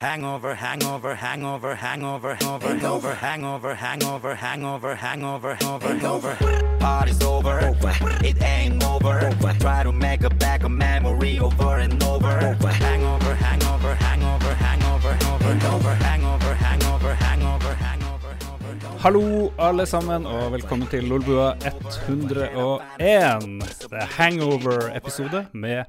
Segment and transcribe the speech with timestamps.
[0.00, 6.36] Hangover, hangover, hangover, hangover, hangover, hangover, hangover, hangover, hangover, hangover.
[6.78, 7.58] Party's over,
[8.22, 9.30] it ain't over.
[9.60, 12.26] Try to make a back a memory over and over.
[12.28, 18.98] Hangover, hangover, hangover, hangover, hangover, hangover, hangover, hangover, hangover.
[18.98, 23.42] Hallo, alle sammen, og velkommen til Lolbua 101.
[23.80, 25.84] Det er hangover-episode med eh,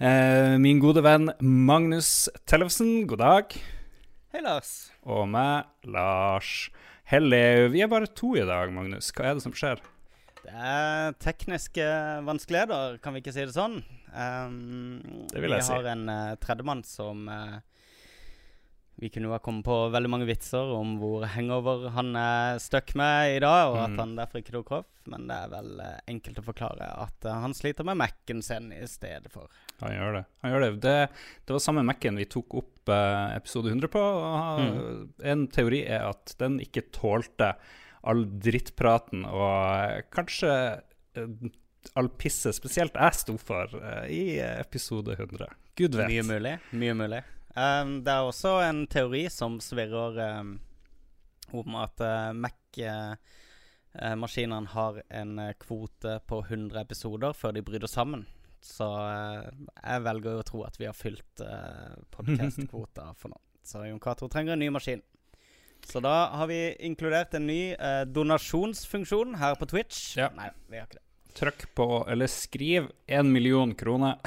[0.00, 3.06] min gode venn Magnus Tellefsen.
[3.06, 3.54] God dag.
[4.32, 4.90] Hei, Lars.
[5.04, 6.70] Og meg, Lars
[7.10, 7.68] Hellau.
[7.74, 9.10] Vi er bare to i dag, Magnus.
[9.12, 9.80] Hva er det som skjer?
[10.40, 11.84] Det er tekniske
[12.26, 13.82] vanskeligheter, kan vi ikke si det sånn?
[14.14, 15.68] Um, Det vil jeg si.
[15.68, 15.74] vi si.
[15.76, 17.60] har en uh, tredjemann som uh,
[18.98, 22.94] Vi kunne jo ha kommet på veldig mange vitser om hvor hangover han er stuck
[22.98, 23.84] med i dag, og Mm.
[23.84, 27.24] at han derfor ikke tok opp, men det er vel uh, enkelt å forklare at
[27.28, 29.48] eh, han sliter med Mac-en sin i stedet for.
[29.80, 30.24] Han gjør det.
[30.44, 30.70] Han gjør det.
[30.84, 30.96] det.
[31.44, 34.06] Det var samme Mac-en vi tok opp eh, episode 100 på.
[34.60, 34.80] Mm.
[35.32, 37.54] En teori er at den ikke tålte
[38.08, 40.52] all drittpraten og eh, kanskje
[41.16, 41.28] eh,
[41.98, 45.46] all pisset spesielt jeg sto for eh, i episode 100.
[45.80, 46.08] Gud vet.
[46.08, 46.58] Mye mulig.
[46.76, 47.22] Mye mulig.
[47.50, 50.60] Um, det er også en teori som svirrer um,
[51.50, 58.26] om at uh, Mac-maskinene har en kvote på 100 episoder før de bryter sammen.
[58.64, 59.46] Så uh,
[59.80, 63.40] jeg velger å tro at vi har fylt uh, podkast-kvota for nå.
[63.64, 65.02] Så Jon Cato trenger en ny maskin.
[65.86, 70.16] Så da har vi inkludert en ny uh, donasjonsfunksjon her på Twitch.
[70.20, 70.28] Ja.
[70.36, 71.06] Nei, vi har ikke det.
[71.40, 74.18] Trykk på, eller skriv én million kroner.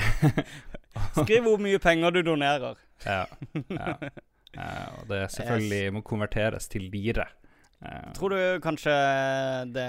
[1.20, 2.80] Skriv hvor mye penger du donerer.
[3.04, 3.26] Ja.
[3.68, 3.98] ja.
[4.56, 7.26] Eh, og det selvfølgelig må konverteres til lire.
[7.84, 8.92] Eh, Tror du kanskje
[9.68, 9.88] det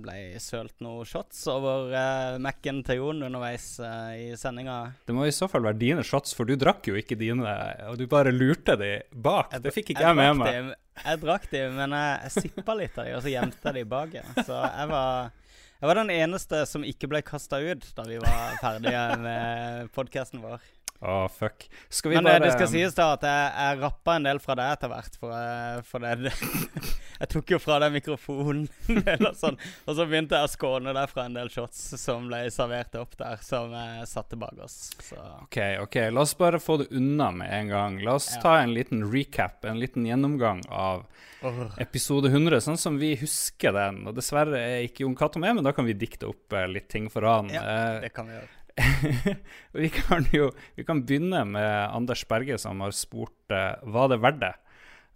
[0.00, 4.78] ble sølt noen shots over uh, Mac-en til Jon underveis uh, i sendinga?
[5.04, 7.52] Det må i så fall være dine shots, for du drakk jo ikke dine,
[7.90, 9.58] og du bare lurte de bak.
[9.60, 10.56] Det fikk ikke jeg, med meg.
[10.70, 13.76] De, Jeg drakk de, men jeg, jeg sippa litt av de, og så gjemte jeg
[13.76, 14.16] de bak.
[14.40, 15.30] Så jeg var,
[15.78, 20.42] jeg var den eneste som ikke ble kasta ut da vi var ferdige med podkasten
[20.42, 20.64] vår.
[20.98, 21.68] Å, fuck.
[21.94, 24.56] Skal vi Men bare det skal sies da at jeg, jeg rappa en del fra
[24.58, 26.32] deg etter hvert, for, eh, for det
[27.20, 28.64] Jeg tok jo fra deg mikrofonen,
[29.14, 29.56] eller sånn,
[29.86, 33.14] og så begynte jeg å skåne deg fra en del shots som ble servert opp
[33.18, 34.76] der, som jeg satte bak oss.
[35.02, 38.00] Så OK, ok, la oss bare få det unna med en gang.
[38.06, 38.42] La oss Ja.
[38.42, 41.06] ta en liten recap, en liten gjennomgang av
[41.78, 44.02] episode 100, sånn som vi husker den.
[44.10, 46.88] Og dessverre er ikke Jon Cato med, men da kan vi dikte opp eh, litt
[46.90, 47.50] ting for han.
[47.54, 48.54] Ja, Eh, det kan vi gjøre.
[49.80, 54.20] vi kan jo vi kan begynne med Anders Berge, som har spurt uh, var det
[54.24, 54.54] verdt det.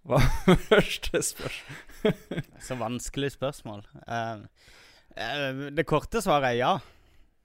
[0.03, 2.17] Hva var første spørsmål?
[2.65, 3.85] Så vanskelig spørsmål.
[4.03, 4.43] Uh,
[5.15, 6.73] uh, det korte svaret er ja.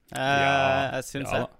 [0.09, 1.55] Uh, jeg syns ja, jeg.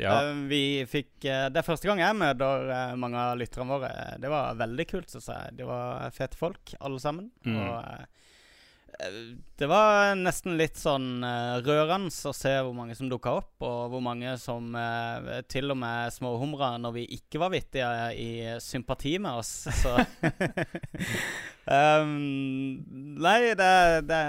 [0.00, 0.14] Ja.
[0.24, 3.90] Eh, vi fikk eh, Det er første gang jeg møter eh, mange av lytterne våre.
[4.22, 5.56] Det var veldig kult, syns jeg.
[5.58, 7.28] De var fete folk, alle sammen.
[7.44, 7.58] Mm.
[7.60, 8.29] Og eh,
[9.60, 13.90] det var nesten litt sånn uh, rørende å se hvor mange som dukka opp, og
[13.92, 18.30] hvor mange som uh, til og med småhumra når vi ikke var vittige i
[18.64, 19.52] sympati med oss.
[19.82, 19.96] Så
[21.66, 22.14] um,
[23.26, 23.70] Nei, det,
[24.08, 24.20] det,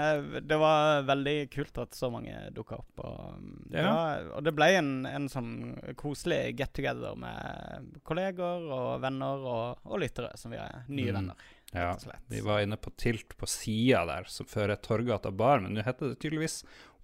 [0.48, 3.02] det var veldig kult at så mange dukka opp.
[3.06, 3.78] Og, ja.
[3.78, 3.96] det Ja.
[4.36, 5.52] og det ble en, en sånn
[5.98, 11.16] koselig get together med kolleger og venner og, og lyttere, som vi er nye Mm.
[11.18, 11.50] venner.
[11.72, 11.94] Ja,
[12.28, 15.84] vi var inne på Tilt på sida der, som før het Torgata bar, men nå
[15.86, 16.58] heter det tydeligvis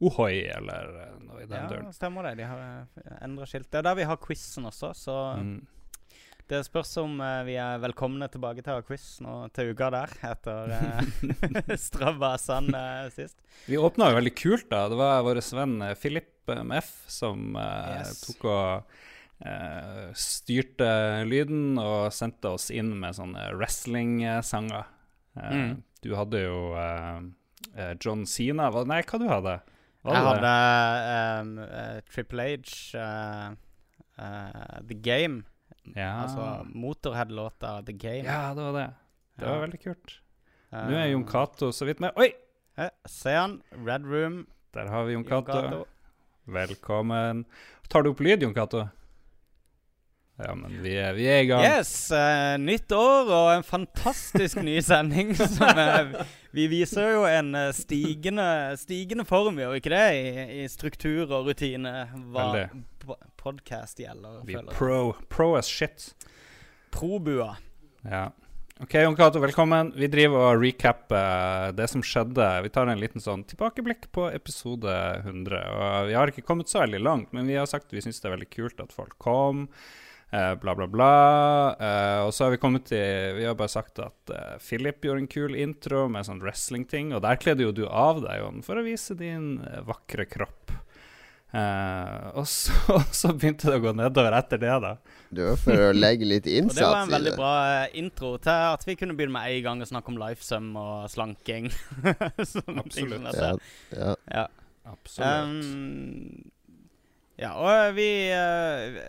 [0.05, 1.89] Ohoi, eller eh, noe i den Ja, døren.
[1.97, 2.37] stemmer det.
[2.39, 2.87] De har
[3.25, 3.71] endra skilt.
[3.73, 5.67] Det er der vi har quizen også, så Mm.
[6.49, 9.91] det spørs om uh, vi er velkomne tilbake til å ha quiz nå til uka
[9.91, 13.37] der, etter uh, strabasene uh, sist.
[13.67, 14.85] Vi åpna jo veldig kult, da.
[14.89, 18.21] Det var vår venn Filip Philip eh, med F som uh, Yes.
[18.25, 19.07] tok og eh,
[20.19, 20.89] styrte
[21.29, 24.85] lyden og sendte oss inn med sånne wrestling-sanger.
[24.85, 24.95] Eh,
[25.55, 25.83] Mm.
[26.03, 27.21] Du hadde jo eh,
[27.77, 29.75] eh, John Sina Nei, hva du hadde du?
[30.09, 30.51] Jeg hadde
[31.43, 33.51] um, uh, Triple H, uh,
[34.19, 35.43] uh, The Game,
[35.95, 36.23] ja.
[36.25, 38.25] altså Motorhead-låta The Game.
[38.25, 38.87] ja, det var det.
[39.39, 39.61] Det var Ja.
[39.67, 40.21] veldig kult.
[40.73, 42.13] Eh, Nå er Jon Cato så vidt med.
[42.17, 42.31] Oi!
[42.79, 43.61] eh, Se han.
[43.85, 44.47] Red Room.
[44.75, 45.25] Der har vi Jon.
[45.25, 45.85] Cato.
[46.47, 47.45] Velkommen.
[47.89, 48.89] Tar du opp lyd, Jon Cato?
[50.39, 51.65] Ja, men vi er, vi er i gang.
[51.67, 51.91] Yes!
[52.15, 55.33] Uh, nytt år og en fantastisk ny sending.
[55.57, 56.21] Som, eh,
[56.55, 58.47] vi viser jo en eh, stigende,
[58.79, 60.05] stigende form, gjør ikke det?
[60.15, 62.69] I, i struktur og rutine hva
[63.41, 64.45] podkast gjelder.
[64.47, 66.13] Vi er pro, pro as shit.
[66.95, 67.57] Probua.
[68.07, 68.29] Ja.
[68.79, 69.91] OK, Jon Cato, velkommen.
[69.99, 72.47] Vi driver og recapper det som skjedde.
[72.63, 74.93] Vi tar en liten sånn tilbakeblikk på episode
[75.25, 75.65] 100.
[75.75, 78.31] Og vi har ikke kommet så veldig langt, men vi har sagt vi syns det
[78.31, 79.67] er veldig kult at folk kom.
[80.31, 81.13] Eh, bla, bla, bla.
[81.81, 85.25] Eh, og så har vi kommet til Vi har bare sagt at eh, Philip gjorde
[85.25, 88.81] en kul intro med sånn wrestling-ting, og der kledde jo du av deg, Jon, for
[88.81, 90.75] å vise din eh, vakre kropp.
[91.49, 94.93] Eh, og, så, og så begynte det å gå nedover etter det, da.
[95.33, 96.85] Det var for å legge litt innsats i det.
[96.85, 99.65] Og det var en veldig bra eh, intro til at vi kunne begynne med en
[99.65, 101.73] gang å snakke om lifesum og slanking.
[102.85, 103.33] Absolutt.
[103.33, 103.57] Ja,
[103.97, 104.15] ja.
[104.29, 104.47] Ja.
[104.89, 105.49] Absolutt.
[105.49, 106.51] Um,
[107.39, 109.01] ja, og vi eh,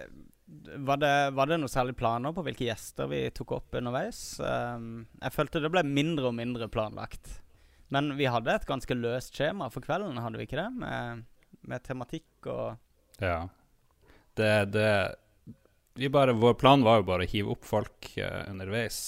[0.77, 4.19] var, det, var det noe særlig planer på hvilke gjester vi tok opp underveis?
[4.41, 7.35] Um, jeg følte det ble mindre og mindre planlagt.
[7.93, 10.67] Men vi hadde et ganske løst skjema for kvelden, hadde vi ikke det?
[10.81, 11.23] Med,
[11.69, 12.77] med tematikk og
[13.21, 13.47] Ja.
[14.39, 14.91] Det, det
[15.99, 18.99] vi bare, Vår plan var jo bare å hive opp folk uh, underveis.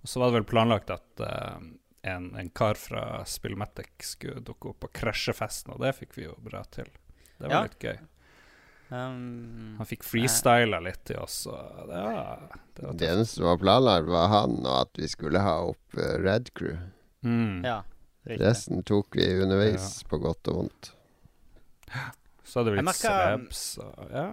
[0.00, 1.58] Og så var det vel planlagt at uh,
[2.04, 6.26] en, en kar fra Spillmatic skulle dukke opp og krasje festen, og det fikk vi
[6.26, 6.88] jo bra til.
[7.38, 7.62] Det var Ja.
[7.66, 7.98] litt gøy.
[8.90, 13.48] Um, Han fikk freestyla litt i oss, og det var, det var Det eneste som
[13.50, 16.78] var planlagt, var han, og at vi skulle ha opp eh, Red Crew.
[17.24, 17.64] Mm.
[17.64, 17.82] Ja.
[18.40, 20.92] Resten tok vi underveis, på godt og vondt.
[22.44, 24.26] Så hadde vi litt merket- celebs og ja.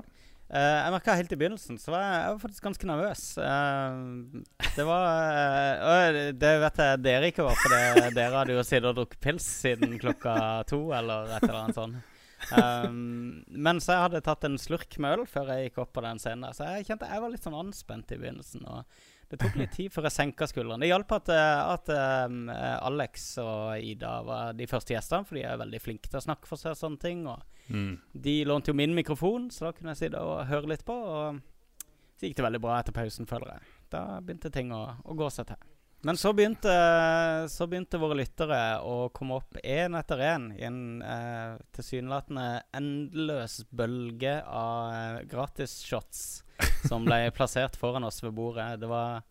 [0.51, 3.21] Uh, jeg merka helt i begynnelsen, så var jeg, jeg var faktisk ganske nervøs.
[3.39, 8.57] Uh, det var uh, og Det vet jeg dere ikke var, for det, dere hadde
[8.57, 10.33] jo sittet og drukket pils siden klokka
[10.67, 12.10] to, eller et eller annet sånt.
[12.57, 16.19] Um, mens jeg hadde tatt en slurk med øl før jeg gikk opp på den
[16.19, 18.65] scenen så jeg kjente jeg var litt sånn anspent i begynnelsen.
[18.67, 18.83] Og
[19.31, 20.81] det tok litt tid før jeg senka skuldrene.
[20.83, 21.91] Det hjalp at, eh, at
[22.27, 26.25] um, Alex og Ida var de første gjestene, for de er veldig flinke til å
[26.25, 27.25] snakke for seg og sånne ting.
[27.31, 27.39] Og
[27.71, 27.93] Mm.
[28.11, 30.91] de lånte jo min mikrofon, så da kunne jeg sitte og høre litt på.
[30.91, 31.37] Og
[32.19, 33.61] så gikk det veldig bra etter pausen, føler jeg.
[33.93, 35.55] Da begynte ting å, å gå seg til.
[36.03, 36.71] Men så begynte,
[37.49, 43.59] så begynte våre lyttere å komme opp én etter én i en eh, tilsynelatende endeløs
[43.69, 46.23] bølge av eh, gratisshots
[46.89, 48.79] som ble plassert foran oss ved bordet.
[48.81, 49.21] Det var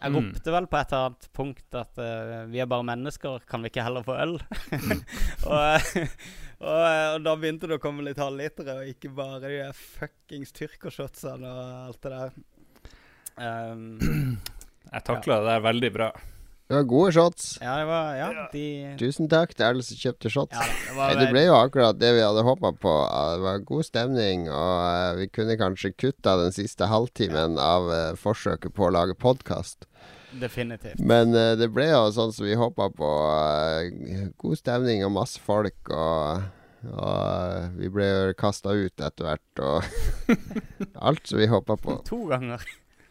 [0.00, 0.14] Jeg Mm.
[0.16, 3.68] ropte vel på et eller annet punkt at eh, vi er bare mennesker, kan vi
[3.68, 4.38] ikke heller få øl?
[5.50, 6.14] og, eh,
[6.56, 10.56] og, eh, og da begynte det å komme litt halvlitere, og ikke bare de fuckings
[10.56, 12.32] tyrkershotsene og alt det der.
[13.40, 13.84] Um,
[14.90, 16.10] Jeg takla det der veldig bra.
[16.70, 17.58] Det var gode shots.
[17.58, 20.54] ja, det var Ja, de Tusen takk til alle som kjøpte shots.
[20.54, 22.92] ja, det, var, det ble jo akkurat det vi hadde håpa på.
[23.10, 28.14] Det var god stemning, og uh, vi kunne kanskje kutta den siste halvtimen av uh,
[28.14, 29.88] forsøket på å lage podkast.
[30.30, 31.02] definitivt.
[31.02, 33.10] Men uh, det ble jo sånn som vi håpa på.
[34.38, 36.46] God stemning og masse folk, og,
[36.86, 40.38] og vi ble jo kasta ut etter hvert, og
[41.10, 41.98] alt som vi håpa på.
[42.14, 42.62] To ganger.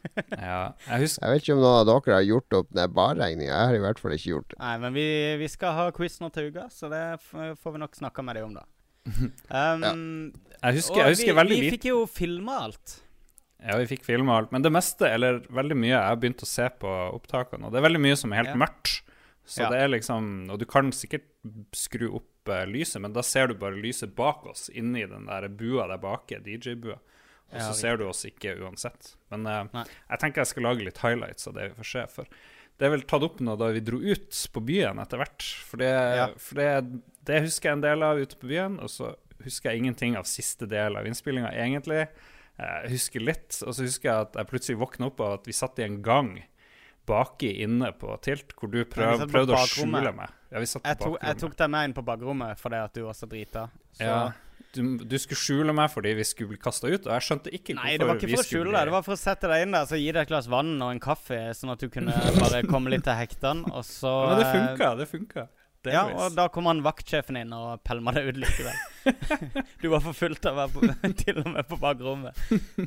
[0.40, 3.52] Ja, jeg husker Jeg vet ikke om noen av dere har gjort opp den barregninga.
[3.52, 4.60] Jeg har i hvert fall ikke gjort det.
[4.64, 5.08] Nei, men vi,
[5.42, 7.32] vi skal ha quiz nå til uka, så det f
[7.64, 8.66] får vi nok snakka med deg om, da.
[9.50, 10.32] Um,
[10.62, 12.98] Jeg husker, og jeg husker vi, veldig vi fikk jo filma alt.
[13.60, 14.52] Ja, vi fikk filma alt.
[14.56, 17.68] Men det meste, eller veldig mye, jeg har begynt å se på opptakene.
[17.68, 18.60] Og det er veldig mye som er helt Ja.
[18.62, 19.02] mørkt.
[19.50, 19.70] Så Ja.
[19.74, 21.26] det er liksom Og du kan sikkert
[21.74, 25.48] skru opp uh, lyset, men da ser du bare lyset bak oss, inni den der
[25.50, 27.00] bua der bak, DJ-bua.
[27.52, 29.16] Og så ser du oss ikke uansett.
[29.34, 32.04] Men uh, jeg tenker jeg skal lage litt highlights av det vi får se.
[32.14, 32.26] For
[32.80, 35.48] det er vel tatt opp nå da vi dro ut på byen etter hvert.
[35.68, 36.28] For det, Ja.
[36.38, 39.82] for det, det husker jeg en del av ute på byen, og så husker jeg
[39.82, 42.06] ingenting av siste del av innspillinga, egentlig.
[42.60, 45.54] Jeg husker litt, og så husker jeg at jeg plutselig våkna opp av at vi
[45.56, 46.34] satt i en gang
[47.10, 50.30] baki inne på Tilt, hvor du prøv, prøvde å skjule meg.
[50.52, 53.02] Ja, vi satt Jeg, tok- jeg tok deg med inn på bakrommet fordi at du
[53.08, 53.64] også drita.
[53.98, 54.20] Så Ja,
[54.76, 57.76] du, du skulle skjule meg fordi vi skulle bli kasta ut, og jeg skjønte ikke
[57.78, 58.90] Nei, hvorfor det var ikke for å skjule deg.
[58.90, 60.92] Det var for å sette deg inn der, så gi deg et glass vann og
[60.94, 64.44] en kaffe, sånn at du kunne bare komme litt til hektene, og så Ja, Men
[64.44, 65.48] det funka, det funka.
[65.88, 68.80] Ja, og da kom han vaktsjefen inn og pælma deg ut likevel.
[69.82, 70.84] du var for fullt av på,
[71.22, 72.36] til og med på bakrommet.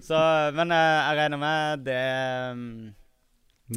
[0.05, 0.19] Så,
[0.53, 2.03] men eh, jeg regner med det
[2.59, 2.75] mm,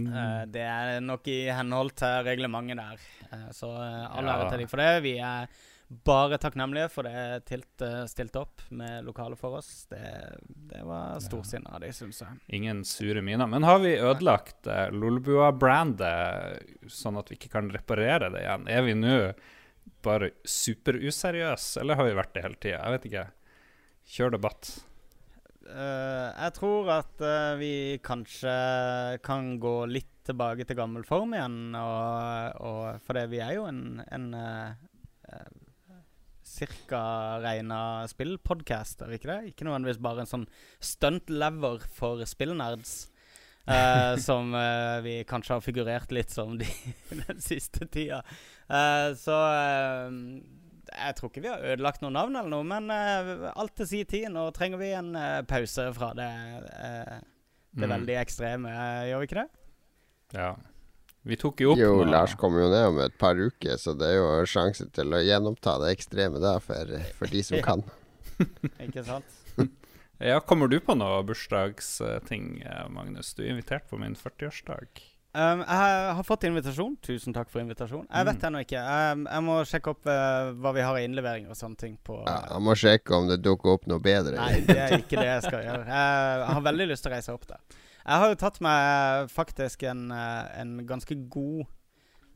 [0.04, 3.08] eh, Det er nok i henhold til reglementet der.
[3.32, 4.50] Eh, så alle all ære Ja.
[4.52, 4.92] til deg for det.
[5.08, 5.48] Vi er
[5.88, 9.86] bare takknemlige for det Tilt uh, stilte opp med lokale for oss.
[9.90, 10.02] Det,
[10.72, 12.40] det var storsinna av dem, syns jeg.
[12.58, 13.48] Ingen sure miner.
[13.50, 18.68] Men har vi ødelagt uh, Lolbua-brandet sånn at vi ikke kan reparere det igjen?
[18.72, 19.20] Er vi nå
[20.06, 22.82] bare superuseriøse, eller har vi vært det hele tida?
[22.82, 23.26] Jeg vet ikke.
[24.16, 24.74] Kjør debatt.
[25.66, 28.58] Uh, jeg tror at uh, vi kanskje
[29.26, 31.78] kan gå litt tilbake til gammel form igjen.
[31.78, 34.74] Og, og, for det, vi er jo en, en uh,
[36.46, 37.02] cirka
[37.44, 38.06] regna
[39.02, 39.52] er vi ikke det?
[39.52, 40.48] Ikke nødvendigvis bare en sånn
[40.84, 42.96] stuntlever for spillnerds.
[43.66, 46.68] Uh, som uh, vi kanskje har figurert litt som de,
[47.26, 48.22] den siste tida.
[48.70, 49.40] Uh, så
[50.96, 54.28] jeg tror ikke vi har ødelagt noe navn eller noe, men alt til sin tid.
[54.32, 55.10] Nå trenger vi en
[55.50, 56.30] pause fra det,
[57.74, 57.92] det Mm.
[57.92, 58.72] veldig ekstreme,
[59.10, 59.50] gjør vi ikke det?
[60.38, 60.54] Ja.
[61.26, 62.12] Vi tok jo opp Jo, med...
[62.14, 65.24] Lars kommer jo ned om et par uker, så det er jo sjanse til å
[65.26, 67.82] gjenoppta det ekstreme da, for, for de som kan.
[68.86, 69.26] Ikke sant?
[70.24, 73.34] Ja, Kommer du på noe bursdagsting, eh, Magnus?
[73.36, 75.02] Du er invitert på min 40-årsdag.
[75.36, 76.94] Um, jeg har- fått invitasjon.
[77.04, 78.06] Tusen takk for invitasjon.
[78.08, 78.46] Jeg vet Mm.
[78.48, 78.80] ennå ikke.
[79.12, 82.22] Um, jeg må sjekke opp uh, hva vi har i innlevering og sånne ting på
[82.24, 84.38] Ja, jeg må sjekke om det dukker opp noe bedre.
[84.40, 85.84] Nei, det er ikke det jeg skal gjøre.
[85.92, 87.60] Jeg har veldig lyst til å reise opp der.
[88.06, 91.66] Jeg har jo tatt meg faktisk en, eh, en ganske god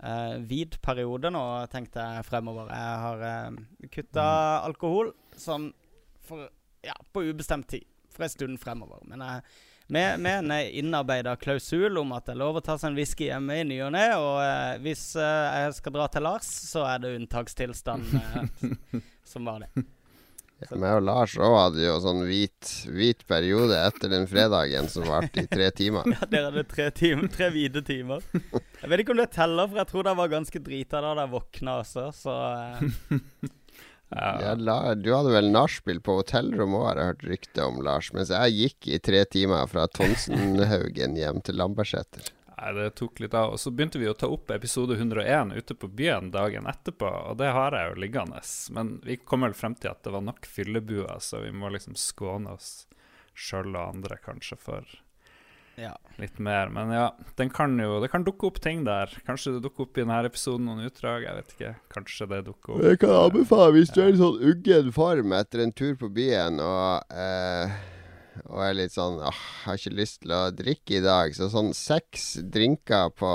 [0.01, 2.71] uh, vid periode nå, tenkte jeg fremover.
[2.73, 4.25] Jeg har uh, kutta
[4.65, 5.69] alkohol sånn
[6.25, 6.49] for
[6.85, 7.85] ja, på ubestemt tid.
[8.09, 9.03] For en stund fremover.
[9.05, 9.45] Men jeg
[9.91, 13.25] med, med en innarbeida klausul om at det er lov å ta seg en whisky
[13.25, 14.03] hjemme i ny og ne.
[14.21, 18.99] Og uh, hvis uh, jeg skal dra til Lars, så er det unntakstilstand eh,
[19.31, 19.88] som var det.
[20.59, 25.05] Ja, meg og Lars òg hadde jo sånn hvit, hvit periode etter den fredagen som
[25.07, 26.09] varte i tre timer.
[26.19, 28.25] Ja, dere hadde tre, timer, tre hvite timer.
[28.33, 31.31] Jeg vet ikke om det teller, for jeg tror det var ganske drita da jeg
[31.31, 32.35] våkna også, så
[33.13, 33.47] uh...
[34.09, 37.79] Ja, Ja, La, du hadde vel nachspiel på hotellrommet òg, har jeg hørt rykte om,
[37.85, 38.09] Lars.
[38.15, 42.31] Mens jeg gikk i tre timer fra Tonsenhaugen hjem til Lambertseter.
[42.59, 43.53] Nei, det tok litt av.
[43.53, 47.37] Og så begynte vi å ta opp episode 101 ute på byen dagen etterpå, og
[47.39, 48.41] det har jeg jo liggende.
[48.75, 51.95] Men vi kom vel frem til at det var nok fyllebuer, så vi må liksom
[51.99, 52.71] skåne oss
[53.39, 54.97] sjøl og andre kanskje for
[55.79, 55.93] ja.
[56.17, 56.73] litt mer.
[56.73, 57.05] Men ja,
[57.39, 59.13] den kan jo, det kan dukke opp ting der.
[59.27, 61.71] Kanskje det dukker opp i denne episoden noen utdrag, jeg vet ikke.
[61.95, 62.83] Kanskje det dukker opp.
[62.89, 66.59] Jeg kan anbefale, hvis du er i sånn uggen form etter en tur på byen
[66.63, 67.79] og, eh,
[68.46, 71.74] og er litt sånn åh, har ikke lyst til å drikke i dag, så sånn
[71.75, 73.29] seks drinker på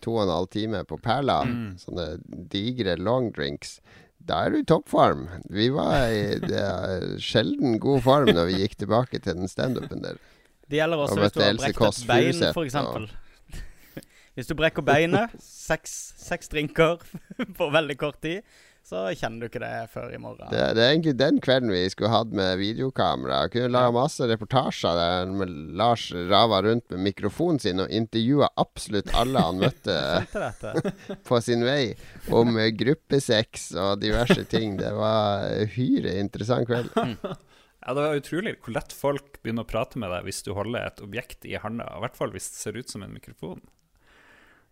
[0.00, 1.78] to og en halv time på Perla, Mm.
[1.78, 2.06] sånne
[2.50, 3.80] digre long drinks,
[4.20, 5.28] da er du i toppform.
[5.48, 10.18] Vi var i sjelden god form når vi gikk tilbake til den standupen der.
[10.68, 12.54] Det gjelder også Og hvis du har brekt et bein, f.eks.
[12.54, 13.08] for eksempel.
[14.38, 17.00] Hvis du brekker beinet, seks, seks drinker
[17.58, 18.44] på veldig kort tid,
[18.86, 20.48] så kjenner du ikke det før i morgen.
[20.50, 23.44] Det, det er egentlig den kvelden vi skulle hatt med videokamera.
[23.52, 29.12] Kunne laga masse reportasjer der med Lars rava rundt med mikrofonen sin og intervjua absolutt
[29.14, 29.98] alle han møtte
[31.28, 31.92] på sin vei
[32.34, 34.78] om eh, gruppesex og diverse ting.
[34.80, 36.90] Det var uhyre interessant kveld.
[37.80, 40.82] Ja, Det var utrolig hvor lett folk begynner å prate med deg hvis du holder
[40.84, 41.86] et objekt i handa.
[41.96, 43.62] I hvert fall hvis det ser ut som en mikrofon.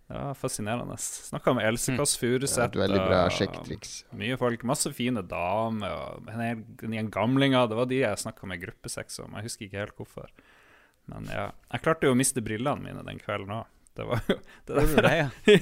[0.08, 0.96] Det var fascinerende.
[0.98, 2.78] Snakka med Else Kåss Det Furuseth.
[2.80, 3.90] veldig bra sjekketriks.
[4.16, 4.62] Mye folk.
[4.64, 5.92] Masse fine damer.
[5.92, 6.62] Og en hel
[6.96, 7.68] gjeng gamlinger.
[7.68, 9.36] Det var de jeg snakka med i gruppesex om.
[9.36, 10.30] Jeg husker ikke helt hvorfor.
[11.12, 11.50] Men ja.
[11.74, 13.68] Jeg klarte jo å miste brillene mine den kvelden òg.
[13.98, 15.28] Det var jo det det, derfor det, ja?
[15.44, 15.58] Det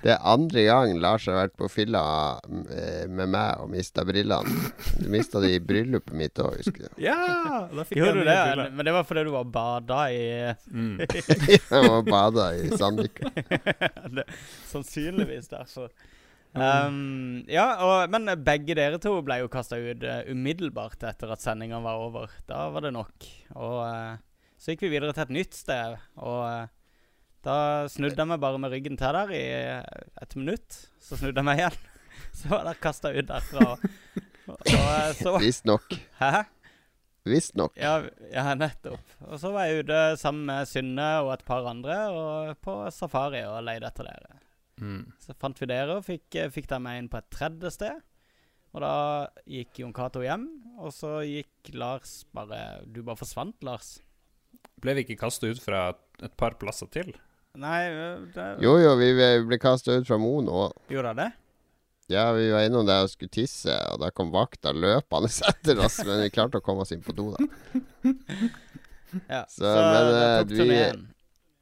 [0.04, 2.02] er andre gang Lars har vært på fylla
[2.46, 4.72] eh, med meg og mista brillene.
[5.00, 7.02] Du mista de i bryllupet mitt òg, husker du.
[7.04, 7.68] Ja!
[7.72, 8.40] Da fikk Gjorde du jeg det?
[8.54, 8.72] briller.
[8.78, 10.24] Men det var fordi du var bada i
[10.72, 10.98] Mm.
[11.72, 13.30] Jeg var bada i Sandvika.
[14.16, 14.26] det,
[14.72, 15.92] Sannsynligvis derfor.
[16.52, 21.44] Um, ja, og, men begge dere to ble jo kasta ut eh, umiddelbart etter at
[21.44, 22.34] sendinga var over.
[22.50, 23.28] Da var det nok.
[23.56, 24.18] Og uh,
[24.60, 26.68] så gikk vi videre til et nytt sted, og eh,
[27.46, 30.78] da snudde jeg meg bare med ryggen til der i eh, et minutt.
[31.02, 31.78] Så snudde jeg meg igjen.
[32.38, 33.76] Så var der kasta ut derfra.
[34.52, 35.94] Eh, Visstnok.
[36.20, 36.44] Hæ?
[37.26, 37.78] Visstnok.
[37.78, 38.02] Ja,
[38.34, 39.18] ja, nettopp.
[39.30, 43.44] Og så var jeg ute sammen med Synne og et par andre og på safari
[43.46, 44.40] og leide etter dere.
[44.82, 45.04] Mm.
[45.22, 48.02] Så fant vi dere og fikk, eh, fikk dem med inn på et tredje sted.
[48.72, 48.94] Og da
[49.50, 50.48] gikk Jon Cato hjem,
[50.80, 53.98] og så gikk Lars bare Du bare forsvant, Lars.
[54.82, 55.90] Ble vi ikke kasta ut fra
[56.24, 57.12] et par plasser til?
[57.60, 57.82] Nei,
[58.32, 59.10] det, Jo jo, vi
[59.48, 60.70] ble kasta ut fra Mo nå.
[60.90, 61.30] gjorde det?
[62.12, 66.00] Ja, vi var innom der og skulle tisse, og da kom vakta løpende etter oss.
[66.08, 68.12] Men vi klarte å komme oss inn på do, da.
[69.28, 69.42] Ja.
[69.52, 71.02] Så, men, det tok vi- turneen.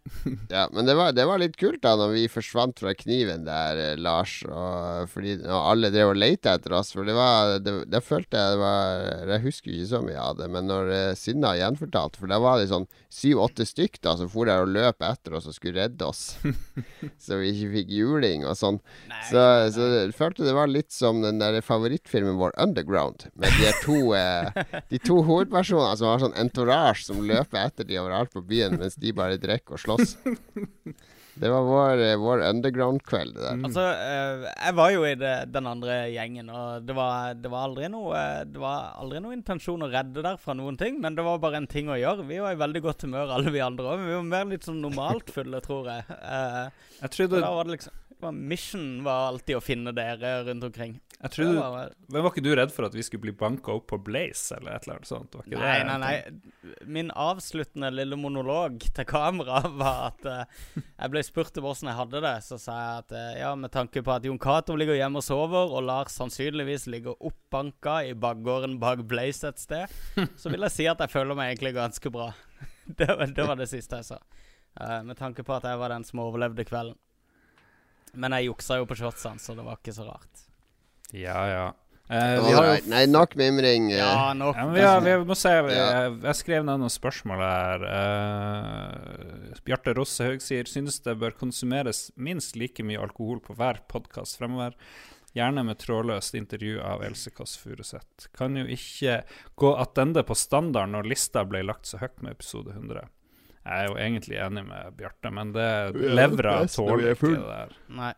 [0.49, 3.77] Ja, men det var, det var litt kult da Når vi forsvant fra kniven der,
[3.77, 4.39] eh, Lars.
[4.47, 6.91] Og, fordi og alle drev og lette etter oss.
[6.95, 10.39] For det var det, det følte jeg det var Jeg husker ikke så mye av
[10.39, 14.49] det, men når Synna gjenfortalte For da var det sånn syv-åtte stykk da som for
[14.49, 16.37] der og løp etter oss og skulle redde oss.
[17.23, 18.77] så vi ikke fikk juling og sånn.
[19.09, 19.41] Nei, Så,
[19.75, 23.27] så jeg følte det var litt som den der favorittfilmen vår, 'Underground'.
[23.39, 24.51] Med de to eh,
[24.91, 28.95] De to hovedpersonene som har sånn entourage som løper etter de overalt på byen, mens
[29.01, 29.98] de bare drikker og slåss.
[31.39, 33.59] Det var vår, eh, vår underground-kveld, det der.
[33.63, 37.69] Altså, øh, jeg var jo i det, den andre gjengen, og det var, det var
[37.69, 41.15] aldri noe øh, Det var aldri noe intensjon å redde der fra noen ting, men
[41.15, 42.27] det var bare en ting å gjøre.
[42.27, 44.03] Vi var i veldig godt humør, alle vi andre òg.
[44.03, 46.03] Vi var mer litt sånn normalt fulle, tror jeg.
[46.19, 46.61] Eh,
[47.05, 50.97] Jeg trodde da var det liksom var mission var alltid å finne dere rundt omkring.
[51.19, 53.73] Jeg Det trodde, var- men Var ikke du redd for at vi skulle bli banka
[53.73, 55.33] opp på Blaze eller et eller annet sånt?
[55.35, 56.75] Nei, det nei, nei.
[56.87, 60.45] Min avsluttende lille monolog til kamera var at uh,
[60.79, 62.33] jeg ble spurt om åssen jeg hadde det.
[62.45, 65.25] Så sa jeg at uh, ja, med tanke på at Jon Cato ligger hjemme og
[65.27, 69.91] sover, og Lars sannsynligvis ligger oppbanka i bakgården bak Blaze et sted,
[70.39, 72.31] så vil jeg si at jeg føler meg egentlig ganske bra.
[72.87, 74.21] Det var det, var det siste jeg sa.
[74.79, 76.95] Uh, med tanke på at jeg var den som overlevde kvelden.
[78.15, 80.45] Men jeg juksa jo på shotsene, så det var ikke så rart.
[81.15, 81.67] Ja, ja.
[82.09, 83.91] Eh, vi har jo Nei, nok mimring.
[83.91, 83.99] eh.
[84.01, 84.55] Ja, nok.
[84.57, 86.09] ja, men vi, har, vi må se jeg, Ja.
[86.09, 87.85] jeg skrev ned noen spørsmål her.
[87.89, 93.81] Eh, Bjarte Rosse Haug sier synes det bør konsumeres minst like mye alkohol på hver
[93.91, 94.73] podkast fremover.
[95.37, 98.31] Gjerne med trådløst intervju av Else Kåss Furuseth.
[98.33, 99.19] Kan jo ikke
[99.61, 103.05] gå attende på standard når lista ble lagt så høyt med episode 100.
[103.69, 105.69] Jeg er jo egentlig enig med Bjarte, men det
[106.17, 107.75] levra tåler er ikke det der.
[107.93, 108.13] Nei,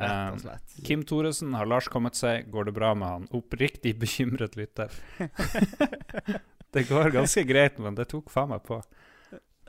[0.00, 0.78] rett Um, og slett.
[0.86, 2.48] Kim Thoresen, har Lars kommet seg?
[2.52, 3.28] Går det bra med han?
[3.36, 4.92] Oppriktig bekymret lytter.
[6.74, 8.80] det går ganske greit, men det tok faen meg på.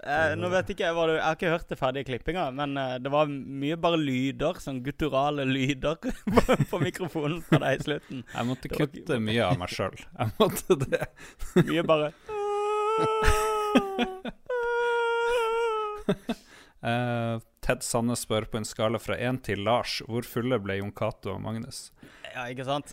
[0.01, 2.95] Eh, nå vet ikke jeg du Jeg har ikke hørt det ferdige klippinga, men eh,
[2.97, 8.23] det var mye bare lyder, sånn gutturale lyder, på, på mikrofonen fra deg i slutten.
[8.33, 10.01] Jeg måtte Det var kutte mye av meg sjøl.
[10.01, 11.05] Jeg måtte det.
[11.69, 12.11] Mye bare
[16.81, 17.35] Eh,
[17.71, 21.31] Ted Sanne spør på en skala fra én til Lars hvor fulle ble Jon Cato
[21.37, 21.85] og Magnus?
[22.33, 22.91] Ja, ikke sant?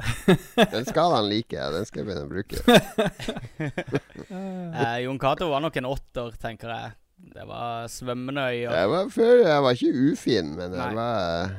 [0.74, 1.74] Den skalaen liker jeg.
[1.74, 2.56] Den skal jeg begynne å bruke.
[4.34, 6.94] Eh, Jon Cato var nok en åtter, tenker jeg.
[7.34, 8.72] Det var svømmende øyer.
[8.74, 11.52] Jeg var, før, jeg var ikke ufin, men jeg var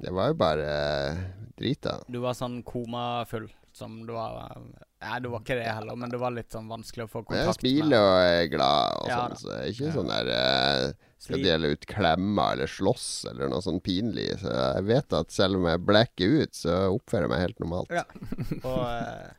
[0.00, 1.20] Det var jo bare eh,
[1.58, 1.98] drita.
[2.08, 6.18] Du var sånn komafull, som du var Nei, du var ikke det heller, men det
[6.22, 9.18] var litt sånn vanskelig å få Men jeg kontakt smiler og er glad og Ja
[9.20, 9.94] sånn, så jeg er ikke Ja.
[9.98, 14.28] sånn der eh, Skal dele ut klemmer eller slåss eller noe sånn pinlig.
[14.42, 17.94] Så jeg vet at selv om jeg blekker ut, så oppfører jeg meg helt normalt.
[17.96, 18.04] Ja.
[18.60, 19.32] Og, eh,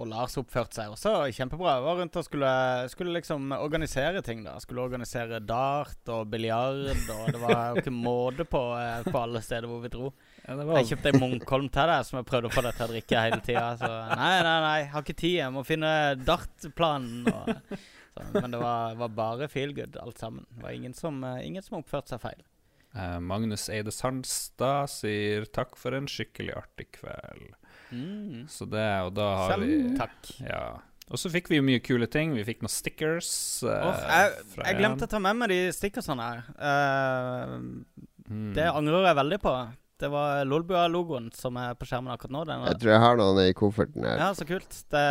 [0.00, 1.76] og Lars oppførte seg også kjempebra.
[1.76, 2.50] Jeg var rundt og skulle,
[2.92, 4.42] skulle liksom organisere ting.
[4.46, 6.82] da Skulle organisere dart og biljard,
[7.14, 10.12] og det var jo ikke måte på eh, på alle steder hvor vi dro.
[10.46, 12.88] Ja, var Jeg kjøpte en Munkholm til deg som jeg prøvde å få deg til
[12.88, 13.66] å drikke hele tida.
[13.80, 15.38] Så nei, nei, nei, jeg har ikke tid.
[15.44, 15.94] Jeg må finne
[16.26, 17.30] dartplanen.
[17.30, 17.80] Og,
[18.20, 20.46] så, men det var, var bare feel good, alt sammen.
[20.56, 22.44] Det var ingen som, eh, ingen som oppførte seg feil.
[22.90, 27.52] Uh, Magnus Eide Sandstad sier takk for en skikkelig artig kveld.
[27.94, 28.46] Mm.
[28.50, 30.32] Så det, og da har Selv vi takk.
[30.42, 30.64] Ja.
[31.10, 32.36] Og så fikk vi jo mye kule ting.
[32.38, 33.30] Vi fikk noen stickers.
[33.66, 36.46] Uh, Åh, jeg, jeg glemte å ta med meg de stickersene her.
[36.58, 38.52] Uh, Mm.
[38.54, 39.52] det angrer jeg veldig på.
[40.00, 42.44] Det var Lolbua-logoen som er på skjermen akkurat nå.
[42.48, 44.16] Den Jeg tror jeg har noen i kofferten her.
[44.22, 44.72] ja, så kult.
[44.90, 45.04] Det,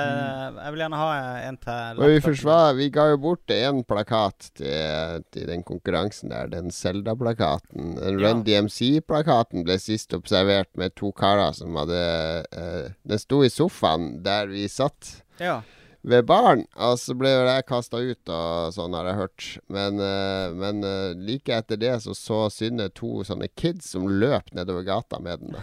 [0.58, 1.10] Jeg vil gjerne ha
[1.45, 1.99] en til.
[2.02, 6.49] Men vi, forsvar, vi ga jo bort én plakat til, til den konkurransen der.
[6.52, 7.95] Den Selda-plakaten.
[7.99, 8.30] Den Ja.
[8.34, 11.99] Run DMC-plakaten ble sist observert med to karer som hadde
[12.54, 15.62] uh, Den sto i sofaen der vi satt Ja.
[16.01, 16.63] Ved baren.
[16.79, 19.47] Og så ble jo jeg kasta ut, og sånn har jeg hørt.
[19.71, 24.53] Men, eh, men eh, like etter det så så Synne to sånne kids som løp
[24.55, 25.57] nedover gata med den.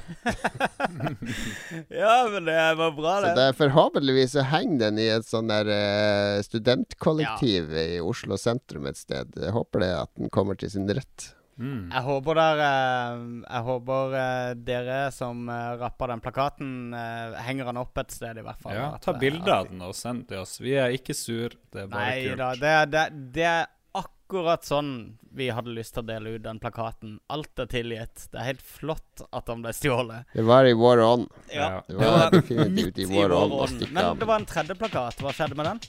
[2.02, 3.32] ja, men det var bra, det.
[3.32, 3.46] Så det.
[3.46, 9.00] er forhåpentligvis så henger den i et sånn der eh, studentkollektiv i Oslo sentrum et
[9.00, 9.32] sted.
[9.40, 11.32] Jeg håper det at den kommer til sin rett.
[11.56, 11.86] Mm.
[11.88, 15.46] Jeg håper, der, eh, jeg håper eh, dere som
[15.80, 18.76] rapper den plakaten, eh, henger den opp et sted, i hvert fall.
[18.76, 20.58] Ja, ta eh, bilde av den og send til oss.
[20.60, 22.42] Vi er ikke sur, det er bare Nei kult.
[22.42, 23.06] da, det, det,
[23.38, 23.64] det er
[23.96, 24.90] akkurat sånn
[25.36, 27.18] vi hadde lyst til å dele ut den plakaten.
[27.32, 28.26] Alt er tilgitt.
[28.32, 30.28] Det er helt flott at den ble stjålet.
[30.32, 31.26] Det var i vår ånd.
[31.52, 31.82] Ja.
[31.86, 35.20] Det var definitivt midt i vår ånd å Men det var en tredje plakat.
[35.20, 35.82] Hva skjedde med den?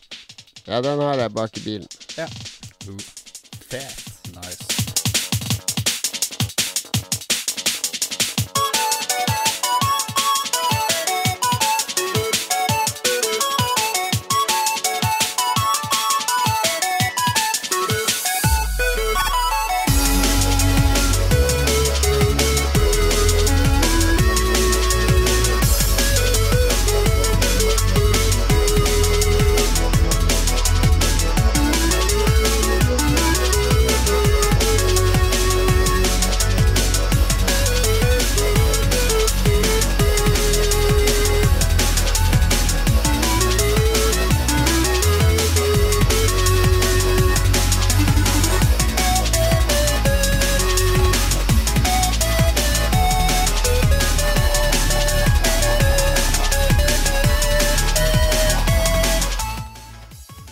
[0.67, 1.87] Ja, den har jeg bak i bilen.
[2.19, 2.27] Ja.
[3.67, 4.03] Fet.
[4.35, 4.66] nice.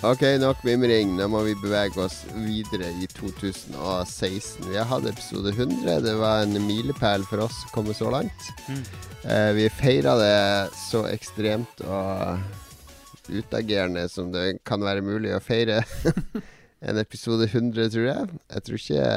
[0.05, 1.15] Ok, nok mimring.
[1.17, 4.67] Nå må vi bevege oss videre i 2016.
[4.69, 5.95] Vi har hatt episode 100.
[6.05, 8.51] Det var en milepæl for oss å komme så langt.
[8.69, 8.83] Mm.
[9.23, 10.35] Eh, vi feira det
[10.77, 15.81] så ekstremt og utagerende som det kan være mulig å feire
[16.85, 18.39] en episode 100, tror jeg.
[18.53, 19.09] Jeg tror ikke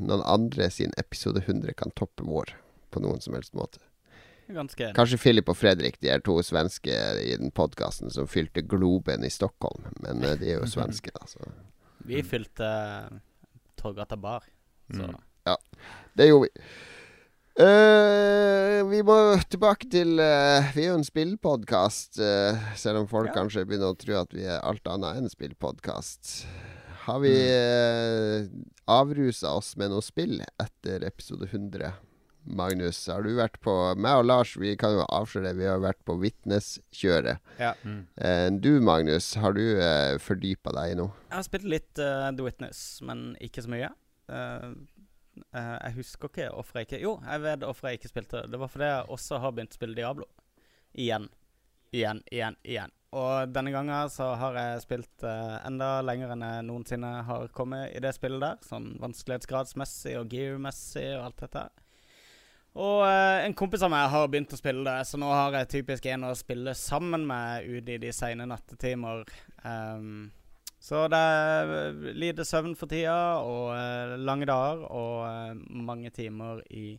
[0.00, 2.56] noen andre sin episode 100 kan toppe vår
[2.88, 3.82] på noen som helst måte.
[4.54, 4.96] Ganske enig.
[4.98, 9.30] Kanskje Philip og Fredrik, de er to svenske i den podkasten som fylte Globen i
[9.32, 9.86] Stockholm.
[10.04, 11.26] Men eh, de er jo svenske, da.
[11.30, 11.50] Så.
[12.08, 13.18] Vi fylte uh,
[13.80, 14.46] Torgata bar.
[14.90, 15.18] Så Mm.
[16.18, 16.64] Det gjorde vi.
[17.60, 19.16] Uh, vi må
[19.52, 23.36] tilbake til uh, Vi er jo en spillpodkast, uh, selv om folk Ja.
[23.40, 26.46] kanskje begynner å tro at vi er alt annet enn spillpodkast.
[27.06, 28.46] Har vi uh,
[28.90, 31.92] avrusa oss med noe spill etter episode 100?
[32.44, 35.80] Magnus, har du vært på Meg og Lars, vi kan jo avsløre det, vi har
[35.82, 37.42] vært på Vitneskjøret.
[37.60, 37.74] ja.
[37.84, 38.06] Mm.
[38.16, 41.12] Eh, du Magnus, har du uh, fordypa deg i noe?
[41.28, 43.90] Jeg har spilt litt uh, The Witness, men ikke så mye.
[44.30, 44.72] Uh,
[45.52, 48.54] uh, jeg husker ikke hvorfor jeg ikke Jo, jeg vet hvorfor jeg ikke spilte det.
[48.54, 50.30] Det var fordi jeg også har begynt å spille Diablo.
[50.94, 51.28] Igjen.
[51.94, 52.96] Igjen, igjen, igjen.
[53.18, 57.90] Og denne gangen så har jeg spilt uh, enda lenger enn jeg noensinne har kommet
[57.90, 58.60] i det spillet der.
[58.66, 61.64] Sånn vanskelighetsgradsmessig og gear-messig og alt dette.
[61.66, 61.86] her.
[62.78, 65.72] Og eh, en kompis av meg har begynt å spille det, så nå har jeg
[65.78, 69.24] typisk en å spille sammen med ute i de sene nattetimer.
[69.64, 70.28] Um,
[70.80, 76.12] så det er eh, lite søvn for tida, og eh, lange dager, og eh, mange
[76.14, 76.94] timer i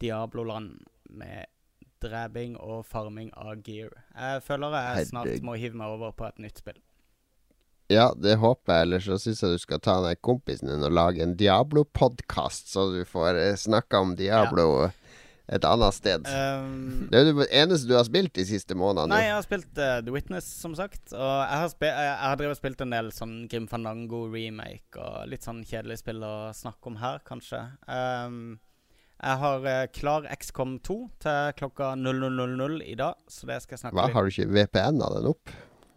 [0.00, 0.76] Diablo-land
[1.10, 1.50] med
[2.04, 3.90] dreping og farming av gear.
[4.14, 6.78] Jeg føler jeg snart må hive meg over på et nytt spill.
[7.90, 8.86] Ja, det håper jeg.
[8.86, 12.88] Ellers så syns jeg du skal ta den kompisen din og lage en Diablo-podkast, så
[12.94, 14.68] du får uh, snakka om Diablo
[15.46, 16.26] et annet sted.
[16.26, 19.14] Um, det er jo det eneste du har spilt de siste månedene.
[19.14, 21.04] Nei, jeg har spilt uh, The Witness, som sagt.
[21.14, 25.28] Og jeg har, jeg, har drevet og spilt en del sånn Grim Fandango remake og
[25.30, 27.62] litt sånn kjedelig spill å snakke om her, kanskje.
[27.86, 28.58] Um,
[29.16, 33.84] jeg har uh, klar XCOM 2 til klokka 00.00 i dag, så det skal jeg
[33.84, 35.54] snakke Hva, litt har du ikke VPN-a den opp?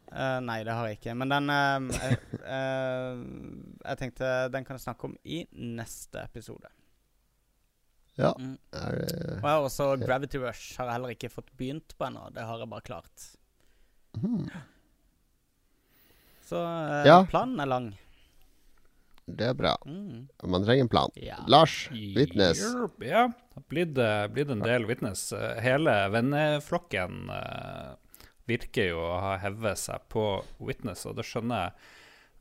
[0.09, 1.17] Uh, Nei, det har jeg ikke.
[1.17, 6.69] Men den jeg, jeg tenkte den kan jeg snakke om i neste episode.
[8.19, 8.33] Ja.
[8.37, 8.57] Mm.
[8.75, 10.75] Er, det- Og jeg har også Gravity Rush.
[10.77, 12.25] Har jeg heller ikke fått begynt på ennå.
[12.35, 13.27] Det har jeg bare klart.
[14.19, 14.49] Mm.
[16.49, 17.25] Så eh, Ja.
[17.29, 17.89] planen er lang.
[19.29, 19.75] det er bra.
[19.85, 20.27] Mm.
[20.49, 21.11] Man trenger en plan.
[21.21, 21.35] Ja.
[21.47, 22.63] Lars, Witness.
[22.65, 23.93] Ja, det har blitt,
[24.33, 25.27] blitt en del Witness.
[25.37, 27.91] Eh, Hele venneflokken eh,
[28.49, 30.23] virker jo å ha hevet seg på
[30.57, 31.73] Witness, og det skjønner jeg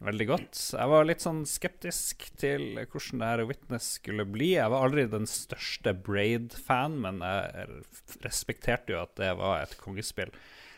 [0.05, 0.61] veldig godt.
[0.77, 4.53] Jeg var litt sånn skeptisk til hvordan det her Witness skulle bli.
[4.55, 7.83] Jeg var aldri den største Braid-fan, men jeg
[8.25, 10.33] respekterte jo at det var et kongespill.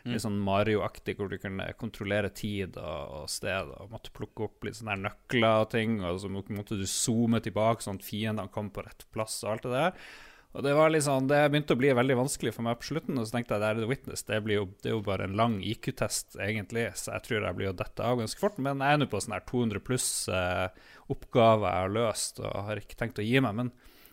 [0.09, 4.79] Litt sånn Mario-aktig, hvor du kunne kontrollere tid og sted og måtte plukke opp litt
[4.79, 8.87] sånne nøkler og ting, og så måtte du zoome tilbake sånn at fiendene kom på
[8.87, 10.09] rett plass og alt det der.
[10.51, 13.27] Og det var sånn, det begynte å bli veldig vanskelig for meg på slutten, og
[13.29, 15.37] så tenkte jeg det er The Witness, det, blir jo, det er jo bare en
[15.39, 18.59] lang IQ-test egentlig, så jeg tror jeg blir å dette av ganske fort.
[18.59, 20.67] Men jeg er nå på sånn her 200 pluss eh,
[21.13, 23.61] oppgaver jeg har løst, og har ikke tenkt å gi meg.
[23.61, 23.71] Men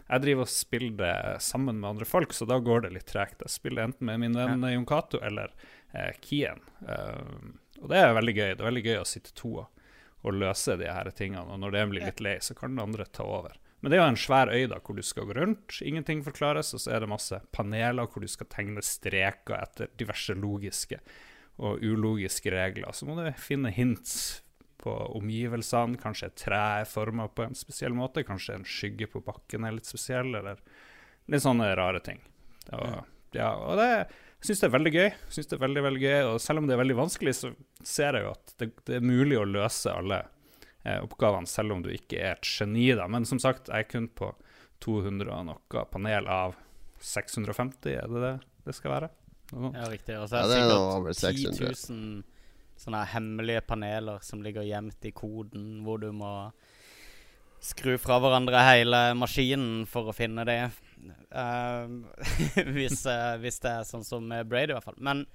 [0.08, 3.41] jeg driver og spiller det sammen med andre folk, så da går det litt tregt.
[3.41, 5.52] Jeg spiller enten med min venn Jon Cato eller
[5.91, 6.62] eh, Kien.
[6.86, 8.52] Uh, og det er veldig gøy.
[8.54, 11.50] Det er veldig gøy å sitte to og løse de her tingene.
[11.50, 13.58] Og når det blir litt lei, så kan den andre ta over.
[13.79, 15.77] Men det er jo en svær øy da, hvor du skal gå rundt.
[15.85, 20.33] Ingenting forklares, og så er det masse paneler hvor du skal tegne streker etter diverse
[20.37, 20.97] logiske
[21.61, 22.93] og ulogiske regler.
[22.93, 24.41] Så må du finne hints
[24.81, 25.99] på omgivelsene.
[26.01, 28.25] Kanskje et tre er forma på en spesiell måte.
[28.25, 30.61] Kanskje en skygge på bakken er litt spesiell, eller
[31.29, 32.21] litt sånne rare ting.
[32.73, 33.03] Og,
[33.35, 33.91] ja, og det
[34.41, 35.09] syns jeg er veldig gøy.
[35.33, 36.17] Synes det er veldig, veldig gøy.
[36.31, 37.53] Og selv om det er veldig vanskelig, så
[37.85, 40.33] ser jeg jo at det, det er mulig å løse alle eh,
[41.04, 42.89] oppgavene, selv om du ikke er et geni.
[42.95, 43.08] da.
[43.12, 44.32] Men som sagt, jeg er kun på
[44.86, 46.58] 200 og noe panel av
[47.04, 48.36] 650, er det det
[48.67, 49.12] det skal være?
[49.56, 49.71] Noe.
[49.71, 50.17] Ja, riktig.
[50.19, 51.78] Og så er det det er sikkert 600.
[51.88, 52.26] 10 000
[52.78, 56.32] sånne hemmelige paneler som ligger gjemt i koden, hvor du må
[57.63, 60.60] skru fra hverandre hele maskinen for å finne det.
[61.34, 62.06] Uh,
[62.76, 65.00] hvis, uh, hvis det er sånn som Brady, Braid, i hvert fall.
[65.02, 65.26] Men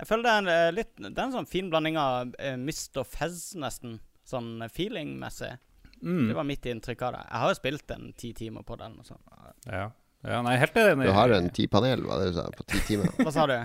[0.00, 2.54] jeg føler det er en, eh, litt Det er en sånn fin blanding av uh,
[2.60, 3.98] mist og Fez, nesten.
[4.30, 5.52] Sånn feeling-messig.
[6.00, 6.28] Mm.
[6.28, 7.24] Det var mitt inntrykk av det.
[7.26, 8.96] Jeg har jo spilt en ti timer på den.
[9.00, 9.22] Og sånn.
[9.66, 9.86] Ja.
[10.24, 11.08] ja, nei, helt enig.
[11.10, 13.10] Du har en ti panel, hva det du sa, på ti timer.
[13.24, 13.58] Hva sa du?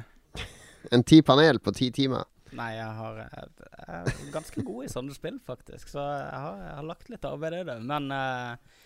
[0.93, 2.27] En ti panel på ti timer.
[2.55, 5.89] Nei, jeg, har, jeg, er ganske god i sånne spill, faktisk.
[5.91, 7.79] Så jeg har, jeg har lagt litt arbeid i det.
[7.83, 8.83] Men uh,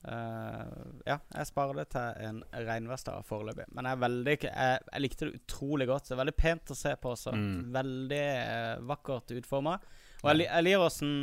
[0.00, 0.64] Uh,
[1.04, 3.66] ja, jeg sparer det til en regnværsdag foreløpig.
[3.76, 6.06] Men jeg, veldig, jeg, jeg likte det utrolig godt.
[6.08, 7.34] Det er veldig pent å se på også.
[7.36, 7.58] Mm.
[7.74, 9.74] Veldig uh, vakkert utforma.
[10.22, 11.14] Og jeg, jeg liker åssen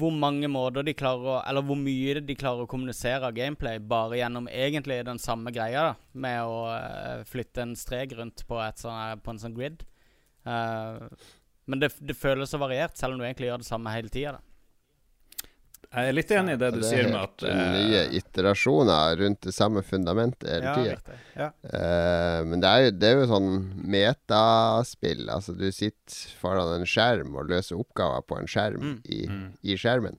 [0.00, 3.80] hvor mange måter de klarer å Eller hvor mye de klarer å kommunisere av gameplay
[3.82, 6.12] bare gjennom egentlig den samme greia, da.
[6.12, 9.84] Med å uh, flytte en strek rundt på, et sånn, på en sånn grid.
[10.48, 11.10] Uh,
[11.70, 14.38] men det, det føles så variert, selv om du egentlig gjør det samme hele tida.
[15.90, 19.16] Jeg er litt enig i det du Det er sier med at eh, nye iterasjoner
[19.18, 21.16] rundt det samme fundamentet hele tida.
[21.34, 21.48] Ja.
[21.66, 23.48] Uh, men det er, jo, det er jo sånn
[23.94, 25.24] metaspill.
[25.34, 28.94] Altså, du sitter foran en skjerm og løser oppgaver på en skjerm Mm.
[29.04, 29.48] i, Mm.
[29.66, 30.16] i skjermen.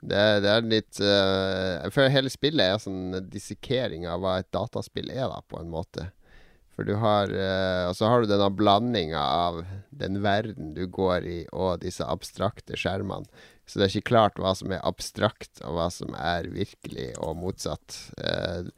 [0.00, 5.10] Det, det er litt uh, For hele spillet er sånn dissekering av hva et dataspill
[5.12, 6.08] er, da, på en måte.
[6.76, 11.26] For du har eh, Og så har du denne blandinga av den verden du går
[11.28, 13.26] i, og disse abstrakte skjermene.
[13.66, 17.36] Så det er ikke klart hva som er abstrakt, og hva som er virkelig, og
[17.42, 17.98] motsatt.
[18.18, 18.70] Eh,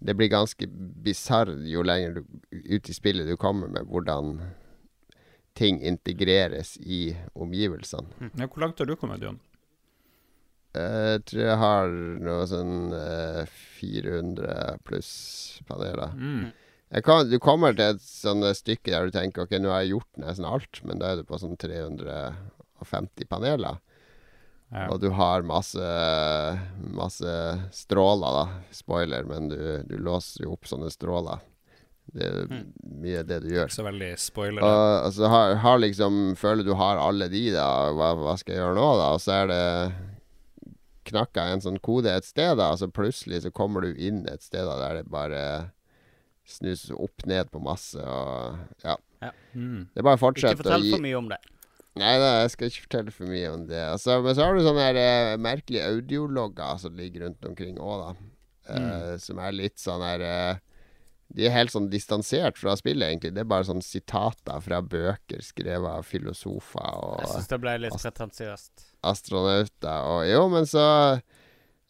[0.00, 0.64] det blir ganske
[1.04, 2.24] bisarr jo lenger du,
[2.72, 4.38] ut i spillet du kommer med hvordan
[5.58, 8.30] ting integreres i omgivelsene.
[8.38, 9.38] ja, Hvor langt har du kommet, Jon?
[10.72, 11.92] Eh, Jeg tror jeg har
[12.24, 13.44] noe sånn eh,
[13.82, 15.12] 400 pluss
[15.68, 16.14] paneler.
[16.16, 16.50] Mm.
[17.06, 20.18] Kan, du kommer til et sånt stykke der du tenker ok, nå har jeg gjort
[20.24, 23.78] nesten alt, men da er du på sånn 350 paneler.
[24.70, 24.88] Ja.
[24.90, 25.82] Og du har masse,
[26.94, 27.30] masse
[27.74, 28.42] stråler, da.
[28.74, 31.40] Spoiler, men du, du låser jo opp sånne stråler.
[32.10, 32.72] Det er Mm.
[33.02, 33.68] mye det du gjør.
[33.70, 34.62] Ikke så veldig spoiler.
[34.66, 37.66] Og så har, har liksom Føler du har alle de, da.
[37.94, 39.08] Hva, hva skal jeg gjøre nå, da?
[39.14, 39.60] Og så er det
[41.10, 42.72] knakka en sånn kode et sted, da.
[42.74, 45.42] Og så plutselig så kommer du inn et sted da, der det bare
[46.52, 48.96] snus opp ned på masse, og ja.
[49.54, 49.88] Mm.
[49.92, 51.40] Det er bare å Ikke fortsette å fortell for mye om det.
[52.00, 53.80] Nei da, jeg skal ikke fortelle for mye om det.
[53.92, 58.04] Altså, men så har du sånne her, eh, merkelige audiologger som ligger rundt omkring òg,
[58.04, 58.28] da.
[58.70, 60.58] Eh, som er litt sånn her eh,
[61.34, 63.32] De er helt sånn distansert fra spillet, egentlig.
[63.34, 67.74] Det er bare sånn sitater fra bøker skrevet av filosofer og Jeg syns det ble
[67.84, 68.86] litt pretensiøst.
[69.06, 70.86] astronauter og Jo, men så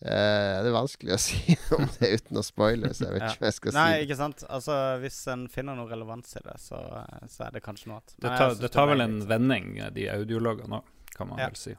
[0.03, 3.33] eh, er vanskelig å si om det uten å spoile, så jeg vet Ja.
[3.35, 4.45] ikke om jeg skal Nei, si Nei, ikke sant?
[4.49, 6.81] Altså, hvis en finner noe relevans i det, så,
[7.29, 8.17] så er det kanskje noe annet.
[8.17, 11.47] Det Men tar, det tar vel en litt- vending, de audiologene òg, kan man Ja.
[11.53, 11.77] vel si.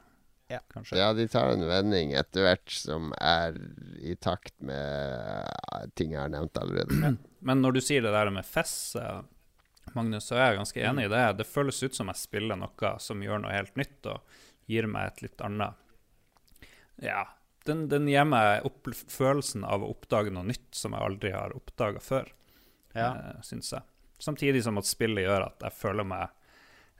[0.52, 0.60] Ja.
[0.74, 0.98] Kanskje.
[1.00, 3.56] Ja, de tar en vending etter hvert som er
[4.04, 5.48] i takt med
[5.96, 7.14] ting jeg har nevnt allerede.
[7.40, 9.22] Men når du sier det der med Fess, eh,
[9.96, 11.22] Magnus, så er jeg ganske enig i det.
[11.40, 14.20] Det føles ut som jeg spiller noe som gjør noe helt nytt, og
[14.68, 15.74] gir meg et litt annet
[17.02, 17.24] Ja,
[17.65, 21.52] den, den gir meg opp, følelsen av å oppdage noe nytt som jeg aldri har
[21.56, 22.28] oppdaga før,
[22.95, 23.12] Ja.
[23.15, 23.82] eh, syns jeg.
[24.19, 26.30] Samtidig som at spillet gjør at jeg føler meg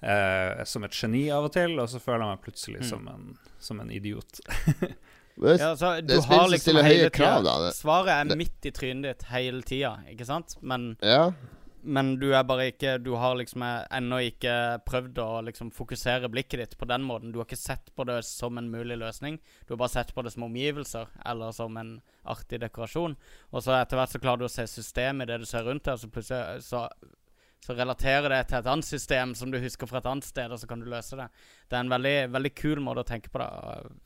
[0.02, 2.90] eh, som et geni av og til, og så føler jeg meg plutselig Mm.
[2.90, 4.40] som, en, som en idiot.
[5.42, 7.54] Ja, så du det har liksom hele krav, tida- da.
[7.66, 10.58] Det- Svaret er det- midt i trynet ditt hele tida, ikke sant?
[10.62, 11.32] Men, Ja,
[11.84, 14.54] men du er bare ikke Du har liksom ennå ikke
[14.88, 17.32] prøvd å liksom fokusere blikket ditt på den måten.
[17.32, 19.40] Du har ikke sett på det som en mulig løsning.
[19.66, 23.18] Du har bare sett på det som omgivelser, eller som en artig dekorasjon.
[23.52, 25.88] Og så etter hvert så klarer du å se systemet i det du ser rundt
[25.88, 26.86] deg, og så plutselig så
[27.62, 30.58] så relaterer det til et annet system som du husker fra et annet sted, og
[30.58, 31.28] så kan du løse det.
[31.70, 33.50] Det er en veldig, veldig kul måte å tenke på det.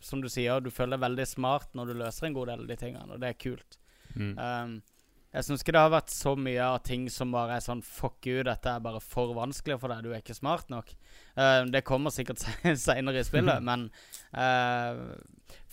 [0.03, 2.73] Som du sier, du føler deg veldig smart når du løser en god del av
[2.73, 3.77] de tingene, og det er kult.
[4.15, 4.33] Mm.
[4.35, 4.75] Um,
[5.35, 8.27] jeg syns ikke det har vært så mye av ting som bare er sånn Fuck
[8.29, 10.93] you, dette er bare for vanskelig for deg, du er ikke smart nok.
[11.35, 13.89] Uh, det kommer sikkert se seinere i spillet, men
[14.31, 15.17] uh,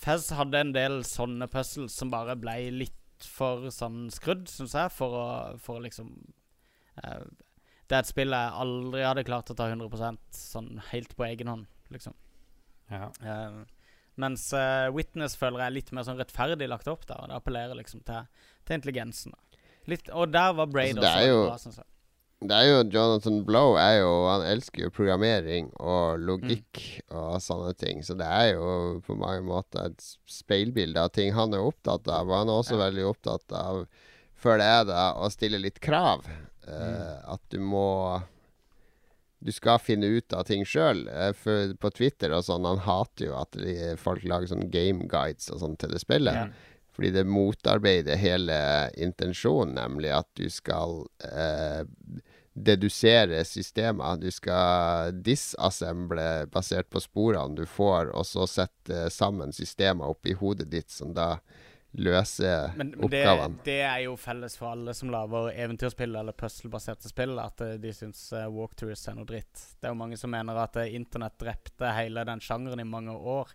[0.03, 4.91] Fez hadde en del sånne puzzles som bare ble litt for sånn skrudd, syns jeg,
[4.91, 5.27] for å,
[5.63, 6.11] for liksom
[7.05, 7.23] uh,
[7.87, 11.53] Det er et spill jeg aldri hadde klart å ta 100% sånn helt på egen
[11.53, 12.19] hånd, liksom.
[12.91, 13.13] Ja.
[13.23, 13.63] Uh,
[14.21, 17.23] mens uh, Witness føler jeg er litt mer sånn rettferdig lagt opp der.
[17.23, 18.27] Og det appellerer liksom til,
[18.67, 19.33] til intelligensen.
[19.33, 19.52] da.
[19.91, 21.85] Litt, og der var Braid Altså, det også jo- bra,
[22.43, 27.77] det er jo Jonathan Blow er jo Han elsker jo programmering og logikk og sånne
[27.79, 28.01] ting.
[28.03, 32.27] Så det er jo på mange måter et speilbilde av ting han er opptatt av.
[32.29, 32.91] Og han er også Ja.
[32.91, 33.87] veldig opptatt av,
[34.35, 36.27] før det er da, å stille litt krav.
[36.67, 38.23] Eh, At du må
[39.45, 41.01] Du skal finne ut av ting sjøl.
[41.35, 45.51] For på Twitter og sånn, han hater jo at de, folk lager sånn game guides
[45.51, 46.33] og sånn til det spillet.
[46.33, 46.47] Ja.
[46.93, 48.57] Fordi det motarbeider hele
[49.01, 51.87] intensjonen, nemlig at du skal eh,
[52.53, 54.17] dedusere systemer.
[54.21, 60.69] Du skal disassemble basert på sporene du får, og så sette sammen systemer oppi hodet
[60.73, 61.37] ditt som da
[61.93, 63.59] løser Men, men det, oppgavene.
[63.65, 67.93] det er jo felles for alle som lager eventyrspill eller puzzle-baserte spill, at eh, de
[67.93, 69.65] syns uh, walkthroughs er noe dritt.
[69.77, 73.13] Det er jo mange som mener at eh, internett drepte hele den sjangeren i mange
[73.13, 73.53] år.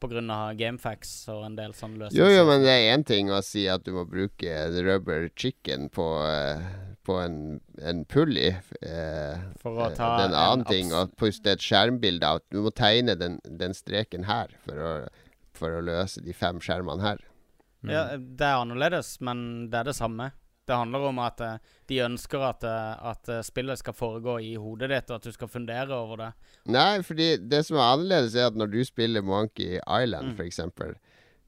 [0.00, 0.52] Pga.
[0.58, 2.20] Gamefax og en del sånne løsninger.
[2.20, 5.88] Jo, jo, men det er én ting å si at du må bruke rubber chicken
[5.92, 6.66] på, eh,
[7.06, 7.38] på en,
[7.80, 8.54] en pulley.
[8.82, 12.44] Eh, For å eh, ta en annen ting å puste et skjermbilde av.
[12.52, 14.92] Du må tegne den, den streken her for å,
[15.56, 17.24] for å løse de fem skjermene her.
[17.86, 17.92] Mm.
[17.92, 20.32] Ja, det er annerledes, men det er det samme.
[20.66, 24.54] Det handler om at eh, de ønsker at, eh, at eh, spillet skal foregå i
[24.58, 26.30] hodet ditt, og at du skal fundere over det.
[26.74, 30.40] Nei, fordi det som er annerledes, er at når du spiller Monkey Island, Mm.
[30.46, 30.96] eksempel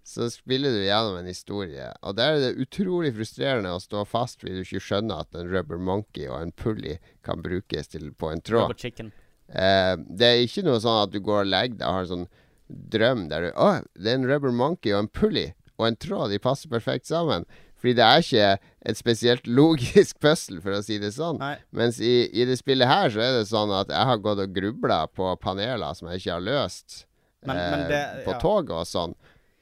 [0.08, 1.90] så spiller du gjennom en historie.
[2.00, 5.50] Og der er det utrolig frustrerende å stå fast fordi du ikke skjønner at en
[5.52, 8.70] rubber monkey og en pulley kan brukes til, på en tråd.
[8.70, 9.10] Rubber chicken.
[9.52, 12.12] Eh, det er ikke noe sånn at du går og legger deg og har en
[12.14, 12.26] sånn
[12.68, 16.32] drøm der du Å, det er en rubber monkey og en pulley og en tråd.
[16.32, 17.44] De passer perfekt sammen.
[17.78, 18.58] Fordi det er ikke
[18.90, 21.38] et spesielt logisk puzzle, for å si det sånn.
[21.38, 21.54] Nei.
[21.72, 24.52] Mens i, i det spillet her så er det sånn at jeg har gått og
[24.56, 27.04] grubla på paneler som jeg ikke har løst.
[27.46, 28.38] Men- men eh, det- på ja.
[28.42, 29.14] toget og sånn.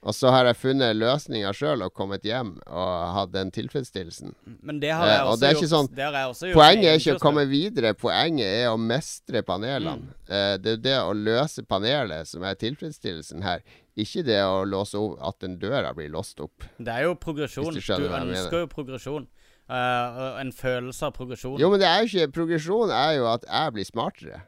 [0.06, 4.34] Og så har jeg funnet løsninger sjøl og kommet hjem og hatt den tilfredsstillelsen.
[4.62, 5.72] Men det har jeg Eh, og også det er ikke gjort.
[5.74, 8.78] sånn- det har jeg også gjort Poenget er ikke å komme videre, poenget er å
[8.78, 9.96] mestre panelene.
[10.06, 10.30] Mm.
[10.30, 13.60] Eh, det er det å løse panelet som er tilfredsstillelsen her.
[13.96, 16.66] Ikke det å låse opp at den døra blir låst opp.
[16.76, 17.72] Det er jo progresjon.
[17.72, 19.28] Du, du ønsker jo progresjon.
[19.66, 21.56] Uh, en følelse av progresjon.
[21.58, 24.42] Jo, men det er jo ikke Progresjon er jo at jeg blir smartere.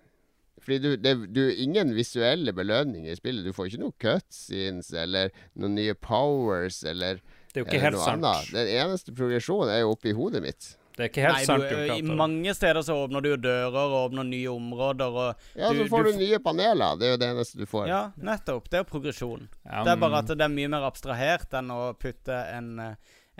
[0.62, 3.46] Fordi du, det du ingen visuelle belønninger i spillet.
[3.46, 7.22] Du får ikke noe cutscenes eller noen nye powers eller,
[7.54, 8.20] Det er jo ikke helt sant.
[8.20, 8.52] annet.
[8.52, 10.74] Den eneste progresjonen er jo oppi hodet mitt.
[10.98, 11.62] Det er ikke helt Nei, sant.
[11.70, 15.68] du, du I mange steder så åpner du dører og åpner nye områder og Ja,
[15.70, 16.98] Du- så får du du, nye paneler.
[16.98, 17.86] Det er jo det eneste du får.
[17.86, 18.66] Ja, nettopp.
[18.68, 19.46] Det er jo progresjon.
[19.62, 22.94] Ja, Det er bare at det er mye mer abstrahert enn å putte en, eh,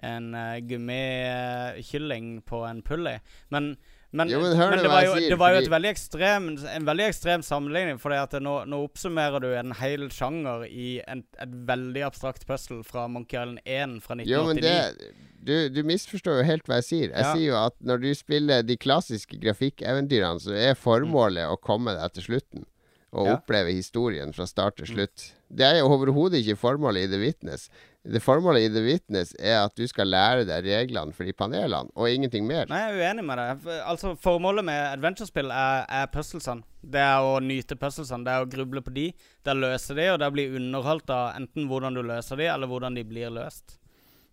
[0.06, 3.18] en eh, gummikylling på en pulley.
[3.50, 3.76] Men,
[4.10, 6.84] men, Jo, men nå det var jo, sier, det var jo et veldig ekstrem, en
[6.88, 7.98] veldig ekstrem sammenligning.
[8.00, 13.06] For nå, nå oppsummerer du en hel sjanger i en, et veldig abstrakt puzzle fra
[13.08, 14.32] Monkey Island 1 fra 1989.
[14.32, 15.12] Jo, men det
[15.48, 17.12] du, du misforstår jo helt hva jeg sier.
[17.12, 17.34] Jeg Ja.
[17.34, 22.12] sier jo at når du spiller de klassiske grafikkeventyrene, så er formålet å komme deg
[22.16, 22.66] til slutten.
[23.12, 23.36] Og Ja.
[23.38, 25.32] oppleve historien fra start til slutt.
[25.48, 27.70] Det er jo overhodet ikke formålet i The Witness.
[28.06, 31.90] Det Formålet i The Witness er at du skal lære deg reglene for de panelene,
[31.98, 32.68] og ingenting mer.
[32.70, 33.66] Nei, jeg er uenig med deg.
[33.82, 36.64] Altså, Formålet med adventure-spill er, er puzzlesene.
[36.80, 38.24] Det er å nyte puzzlesene.
[38.24, 40.36] Det er å gruble på de, det er å løse de, og det er å
[40.38, 43.76] bli underholdt av enten hvordan du løser de, eller hvordan de blir løst.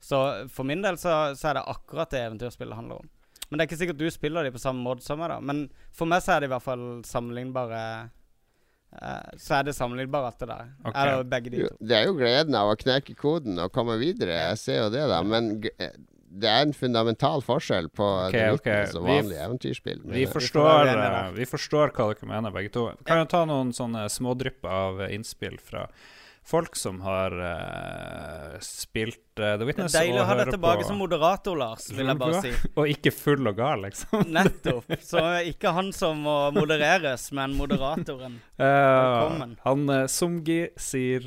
[0.05, 0.21] Så
[0.53, 3.09] for min del så, så er det akkurat det eventyrspillet handler om.
[3.49, 5.41] Men det er ikke sikkert du spiller de på samme måte som meg, da.
[5.41, 7.81] Men for meg så er det i hvert fall sammenlignbare
[9.37, 10.65] Så er det sammenlignbare alt det der.
[10.85, 11.01] Okay.
[11.03, 11.77] Eller begge de Jo, to.
[11.85, 14.37] det er jo gleden av å knekke koden og komme videre.
[14.51, 15.21] Jeg ser jo det, da.
[15.23, 15.91] Men g- eh,
[16.35, 18.65] det er en fundamental forskjell på okay, The ok.
[18.65, 20.01] Witness og vanlige eventyrspill.
[20.11, 22.89] Vi forstår, eh, vi forstår hva dere mener, begge to.
[23.07, 25.85] Kan jo ta noen sånne smådrypp av eh, innspill fra
[26.45, 29.95] folk som har uh, spilt uh, The Det er Witness.
[29.95, 32.51] deilig å ha deg tilbake som moderator, Lars, vil jeg bare si.
[32.75, 34.27] Og ikke full og gal, liksom.
[34.37, 34.93] Nettopp.
[35.01, 38.41] Så ikke han som må modereres, men moderatoren.
[38.55, 39.57] Eh, Velkommen.
[39.65, 41.25] han uh, Sumgi sier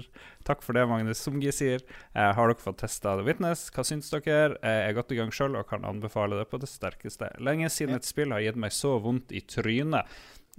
[0.48, 1.20] Takk for det, Magnus.
[1.20, 1.82] Sumgi sier
[2.16, 3.66] Har dere fått testa The Witness?
[3.74, 4.54] Hva syns dere?
[4.56, 7.28] Jeg er godt i gang sjøl og kan anbefale det på det sterkeste.
[7.44, 10.08] Lenge siden et spill har gitt meg så vondt i trynet.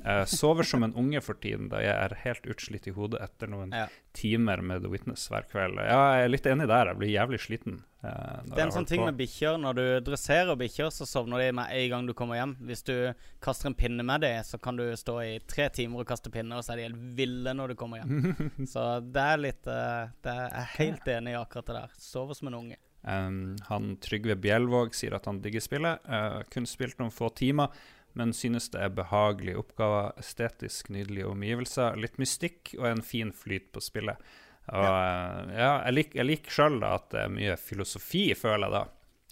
[0.05, 3.47] Jeg sover som en unge for tiden, da jeg er helt utslitt i hodet etter
[3.51, 3.87] noen Ja.
[4.13, 5.75] timer med The Witness hver kveld.
[5.77, 6.85] Ja, jeg er litt enig der.
[6.91, 7.83] Jeg blir jævlig sliten.
[8.03, 9.05] eh, Det er en sånn ting på.
[9.11, 9.57] med bikkjer.
[9.59, 12.55] Når du dresserer bikkjer, så sovner de med en gang du kommer hjem.
[12.65, 16.07] Hvis du kaster en pinne med dem, så kan du stå i tre timer og
[16.07, 18.51] kaste pinner, og så er de helt ville når du kommer hjem.
[18.73, 21.89] Så det er litt uh, det er, Jeg er helt enig i akkurat det der.
[21.99, 22.77] Sover som en unge.
[23.03, 25.99] Um, han Trygve Bjelvåg sier at han digger spillet.
[26.07, 27.69] Uh, kun spilt noen få timer,
[28.17, 33.69] men synes det er behagelige oppgaver, estetisk nydelige omgivelser, litt mystikk og en fin flyt
[33.75, 34.21] på spillet.
[34.69, 35.49] Og ja.
[35.53, 38.83] ja, jeg, lik, liker sjøl at det er mye filosofi, føler jeg da,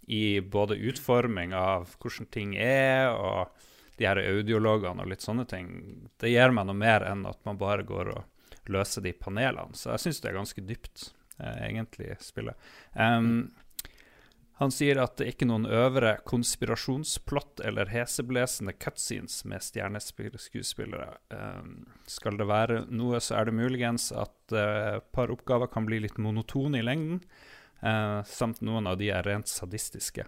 [0.07, 3.51] i både utforming av hvordan ting er, og
[3.97, 5.69] de her audiologene og litt sånne ting.
[6.21, 9.77] Det gir meg noe mer enn at man bare går og løser de panelene.
[9.77, 11.09] Så jeg syns det er ganske dypt,
[11.39, 12.69] eh, egentlig, spillet.
[12.93, 13.49] Um,
[14.57, 21.11] han sier at det ikke er noen øvre konspirasjonsplott eller heseblesende cutscenes med stjerneskuespillere.
[21.29, 25.85] Um, skal det være noe, så er det muligens at eh, et par oppgaver kan
[25.85, 27.21] bli litt monotone i lengden,
[27.85, 30.25] eh, samt noen av de er rent sadistiske.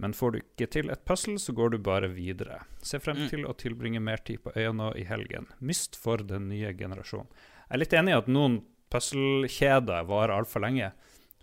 [0.00, 2.62] Men får du ikke til et puzzle, så går du bare videre.
[2.80, 3.28] Se frem Mm.
[3.28, 5.46] til å tilbringe mer tid på øya nå i helgen.
[5.60, 7.28] Myst for den nye generasjonen.
[7.68, 10.92] Jeg er litt enig i at noen puzzle-kjeder varer altfor lenge.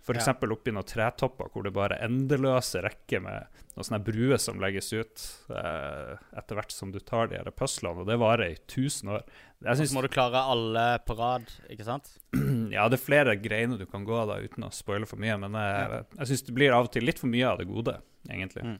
[0.08, 0.28] F.eks.
[0.30, 0.50] Ja.
[0.54, 5.24] oppi noen tretopper hvor det bare endeløse rekker med noen sånne bruer som legges ut
[5.54, 9.26] eh, etter hvert som du tar de her puslene, og det varer i 1000 år.
[9.62, 12.10] Jeg Og synes, så må du klare alle på rad, ikke sant?
[12.74, 15.38] ja, det er flere greiner du kan gå av da uten å spoile for mye,
[15.44, 17.98] men jeg, jeg syns det blir av og til litt for mye av det gode,
[18.28, 18.66] egentlig.
[18.66, 18.78] Mm.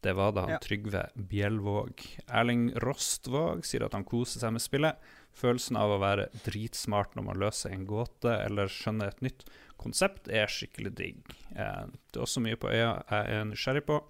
[0.00, 0.58] Det var da han Ja.
[0.62, 2.02] Trygve Bjellvåg.
[2.28, 4.96] Erling Rostvåg sier at han koser seg med spillet.
[5.34, 9.44] Følelsen av å være dritsmart når man løser en gåte eller skjønner et nytt
[9.78, 11.22] konsept, er skikkelig digg.
[11.54, 14.00] Eh, det er også mye på øya jeg er nysgjerrig på.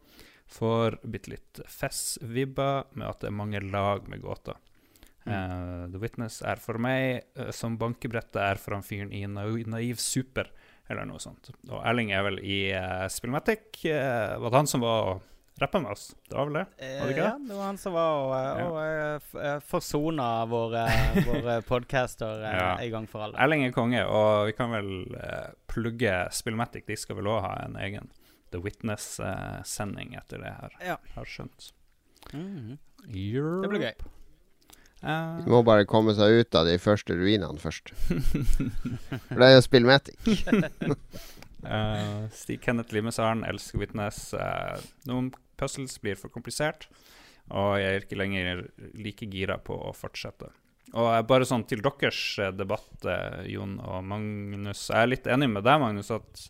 [0.48, 4.56] Får bitte litt Fess-vibber med at det er mange lag med gåter.
[5.28, 9.66] Eh, The Witness er for meg uh, som bankebrettet er for han fyren i Naiv,
[9.68, 10.48] naiv Super,
[10.88, 11.50] eller noe sånt.
[11.68, 13.82] Og Erling er vel i uh, Spillmatic.
[13.84, 15.20] Var det han som var
[15.58, 16.14] rappa med oss?
[16.28, 16.64] Det var vel det?
[16.80, 17.48] Var det ikke ja, det?
[17.48, 18.66] det var han som var og, Ja.
[18.68, 20.84] og eh, eh, forsona våre,
[21.30, 22.68] våre podcaster eh, Ja.
[22.78, 23.38] en gang for alle.
[23.42, 26.86] Erling er konge, og vi kan vel eh, plugge Spillmatic.
[26.86, 28.10] De skal vel òg ha en egen
[28.52, 30.96] The Witness-sending etter det her, Ja.
[31.14, 31.72] har skjønt.
[32.32, 32.78] Mm -hmm.
[33.62, 33.94] Det blir gøy.
[35.02, 37.92] Uh, De må bare komme seg ut av de første ruinene først.
[37.94, 40.16] For det er jo Spillmatic.
[41.64, 44.34] uh, Stig Kenneth Limesaren elsker Witness.
[44.34, 44.74] Uh,
[45.06, 46.86] noen puzzles blir for komplisert,
[47.50, 48.64] og jeg er ikke lenger
[49.00, 50.50] like gira på å fortsette.
[50.96, 54.86] Og bare sånn til deres eh, debatt, eh, Jon og Magnus.
[54.88, 56.46] Jeg er litt enig med deg, Magnus, at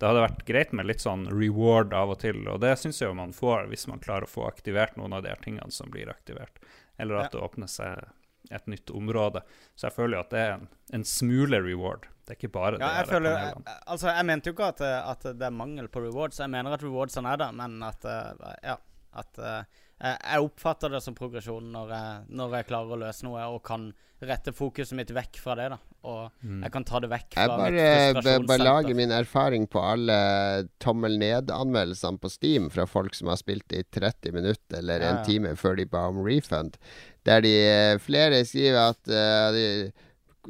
[0.00, 3.10] det hadde vært greit med litt sånn reward av og til, og det syns jeg
[3.10, 5.92] jo man får hvis man klarer å få aktivert noen av de her tingene som
[5.92, 6.58] blir aktivert,
[6.98, 7.38] eller at Ja.
[7.38, 8.08] det åpner seg
[8.50, 9.40] et nytt område.
[9.76, 10.66] Så jeg føler jo at det er en,
[10.98, 12.08] en smule reward.
[12.24, 13.52] Det er ikke bare Ja, jeg føler
[13.86, 16.38] Altså, jeg mente jo ikke at, eh, at det er mangel på rewards.
[16.40, 18.76] Jeg mener at rewardsene er der, men at eh, Ja.
[19.14, 19.64] At eh,
[20.02, 23.60] jeg jeg oppfatter det som progresjon når jeg, når jeg klarer å løse noe og
[23.64, 23.92] kan
[24.24, 25.68] rette fokuset mitt vekk fra det.
[25.70, 26.62] da Og Mm.
[26.64, 29.80] jeg kan ta det vekk Jeg fra bare mitt Jeg bare lager min erfaring på
[29.80, 35.10] alle tommel ned-anmeldelsene på Steam fra folk som har spilt i 30 minutter eller Ja,
[35.10, 35.24] en ja.
[35.24, 36.76] time før de ba om refund.
[37.24, 37.54] Der de
[38.00, 39.92] flere skriver at uh, de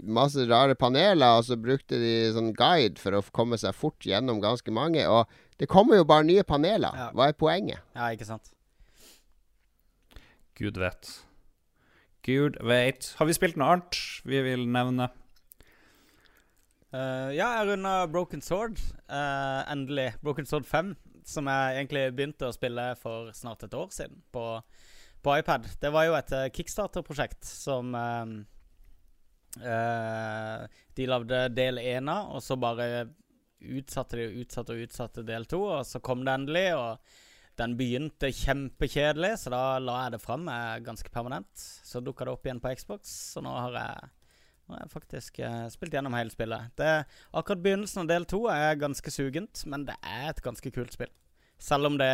[0.03, 4.41] Masse rare paneler, og så brukte de sånn guide for å komme seg fort gjennom
[4.43, 5.05] ganske mange.
[5.07, 5.31] Og
[5.61, 6.97] det kommer jo bare nye paneler.
[6.99, 7.11] Ja.
[7.15, 7.85] Hva er poenget?
[7.95, 8.51] Ja, ikke sant?
[10.59, 11.13] Gud vet.
[12.25, 13.13] Gud vet.
[13.19, 15.11] Har vi spilt noe annet vi vil nevne?
[16.95, 18.79] Uh, ja, jeg runda Broken Sword.
[19.11, 20.13] Uh, endelig.
[20.23, 20.95] Broken Sword 5.
[21.27, 24.45] Som jeg egentlig begynte å spille for snart et år siden på,
[25.25, 25.67] på iPad.
[25.83, 28.35] Det var jo et uh, Kickstarter-prosjekt som eh,
[29.59, 33.07] eh, De lagde del én av, og så bare
[33.65, 36.67] utsatte de og utsatte og utsatte del to, og så kom det endelig.
[36.75, 36.99] og
[37.55, 40.49] den begynte kjempekjedelig, så da la jeg det fram
[40.83, 41.53] ganske permanent.
[41.87, 44.09] Så dukka det opp igjen på Xbox, så nå har jeg
[44.65, 46.73] nå har jeg faktisk uh, spilt gjennom hele spillet.
[46.79, 47.05] Det,
[47.37, 51.13] akkurat begynnelsen av del to er ganske sugent, men det er et ganske kult spill.
[51.61, 52.09] Selv om det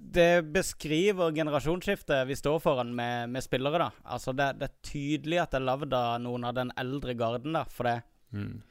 [0.00, 3.90] Det beskriver generasjonsskiftet vi står foran med, med spillere, da.
[4.14, 7.52] Altså det, det er tydelig at det er lagd av noen av den eldre garden,
[7.58, 7.64] da.
[7.68, 8.00] For det,
[8.32, 8.62] Mm.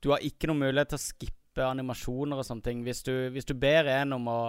[0.00, 2.84] du har ikke noen mulighet til å skippe animasjoner og sånne ting.
[2.86, 4.42] Hvis du, hvis du ber en om å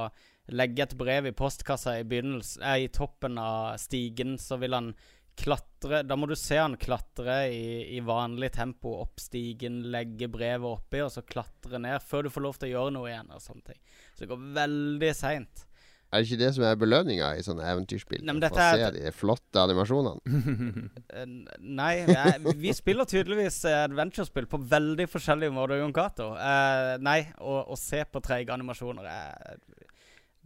[0.53, 4.93] legge et brev i postkassa i, eh, i toppen av stigen, så vil han
[5.39, 10.67] klatre Da må du se han klatre i, i vanlig tempo opp stigen, legge brevet
[10.67, 13.31] oppi, og så klatre ned før du får lov til å gjøre noe igjen.
[13.31, 13.79] og sånne ting.
[14.13, 15.65] Så det går veldig seint.
[16.10, 18.24] Er det ikke det som er belønninga i sånne eventyrspill?
[18.26, 20.89] Nei, men Å dette er- se de flotte animasjonene?
[21.14, 21.26] Eh,
[21.60, 26.32] Nei, jeg, vi spiller tydeligvis adventurespill adventure-spill på veldig forskjellige måter, Jon Cato.
[26.34, 29.57] Uh, nei, å, å se på treige animasjoner er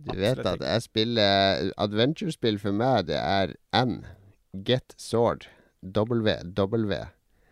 [0.04, 4.02] Du vet at jeg spiller Adventure-spill for meg, det er N.
[4.66, 5.48] Get Sword.
[5.84, 6.36] W.
[6.56, 7.00] W.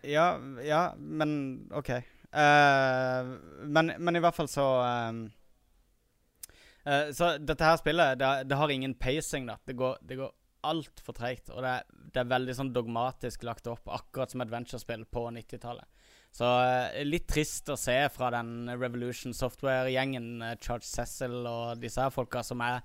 [0.08, 1.92] Ja, ja, men OK.
[2.32, 3.36] Uh,
[3.68, 5.18] men, men i hvert fall så eh,
[6.86, 9.58] eh, Så dette her spillet, det, det har ingen pacing, da.
[9.66, 10.32] Det går, det går
[10.68, 11.50] altfor treigt.
[11.54, 15.88] Og det er, det er veldig sånn dogmatisk lagt opp, akkurat som adventure-spill på 90-tallet.
[16.32, 22.04] Så uh, litt trist å se fra den Revolution Software-gjengen, uh, Charge Cecil og disse
[22.04, 22.80] her folka som er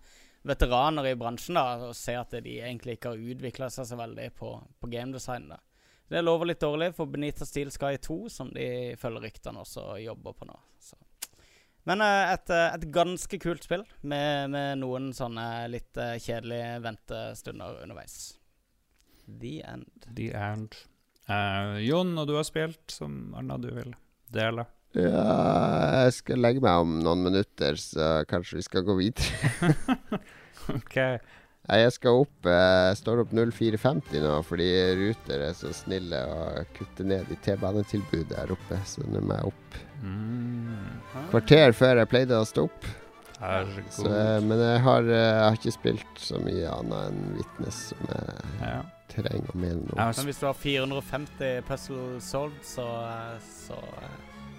[0.47, 4.29] veteraner i bransjen, da, og se at de egentlig ikke har utvikla seg så veldig
[4.39, 5.49] på, på gamedesign.
[5.53, 5.61] da.
[6.07, 10.37] Det lover litt dårlig for Benita Steel Sky 2, som de følger ryktene også jobber
[10.39, 10.59] på nå.
[10.79, 10.99] Så.
[11.87, 16.81] Men eh, et, eh, et ganske kult spill, med, med noen sånne litt eh, kjedelige
[16.83, 18.17] ventestunder underveis.
[19.27, 20.09] The end.
[20.17, 20.75] The end.
[21.27, 23.95] Uh, Jon, og du har spilt, som Arna du vil
[24.35, 24.67] dele?
[24.97, 29.75] Ja, jeg skal legge meg om noen minutter, så kanskje vi skal gå videre.
[30.79, 31.01] OK.
[31.67, 34.69] Jeg skal opp eh, Jeg står opp 04.50 nå fordi
[35.01, 36.45] Ruter er så snille å
[36.77, 38.79] kutte ned i T-banetilbudet her oppe.
[38.87, 41.01] Så nå må jeg opp Mm.
[41.31, 42.85] kvarter før jeg pleide å stå opp.
[43.91, 47.81] Så, eh, men jeg har, eh, jeg har ikke spilt så mye annet enn Vitnes,
[47.91, 48.79] som jeg ja.
[49.13, 49.97] trenger å mene noe.
[50.07, 50.29] om.
[50.29, 54.17] Hvis du har 450 puzzle solved, så, eh, så eh,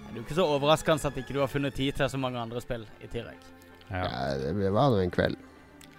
[0.08, 2.38] er det jo ikke så overraskende at ikke du har funnet tid til så mange
[2.38, 3.38] andre spill i tillegg.
[3.90, 4.04] Ja.
[4.04, 5.38] Ja, det var nå en kveld.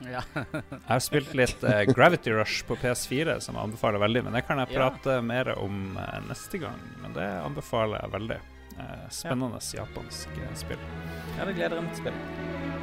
[0.05, 0.21] Ja.
[0.61, 4.23] Jeg har spilt litt uh, Gravity Rush på PS4, som jeg anbefaler veldig.
[4.27, 4.87] Men det kan jeg Ja.
[4.89, 6.79] prate mer om uh, neste gang.
[7.03, 8.39] Men det anbefaler jeg veldig.
[8.79, 10.79] Uh, spennende japansk eh, spill.
[11.35, 12.78] ja, det gleder jeg meg til å spille.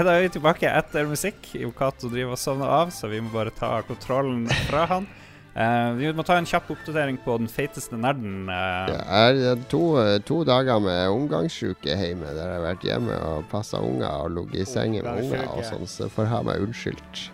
[0.00, 1.50] Da er vi tilbake etter musikk.
[1.58, 5.06] Yokato driver og sovner av, så vi må bare ta kontrollen fra han.
[5.52, 8.46] Uh, vi må ta en kjapp oppdatering på den feiteste nerden.
[8.48, 8.88] Uh.
[8.88, 9.82] Jeg er to,
[10.24, 14.62] to dager med omgangssjuke hjemme, der jeg har vært hjemme og passa unger og ligget
[14.64, 17.26] i sengen med unger og sånn, så får ha meg unnskyldt.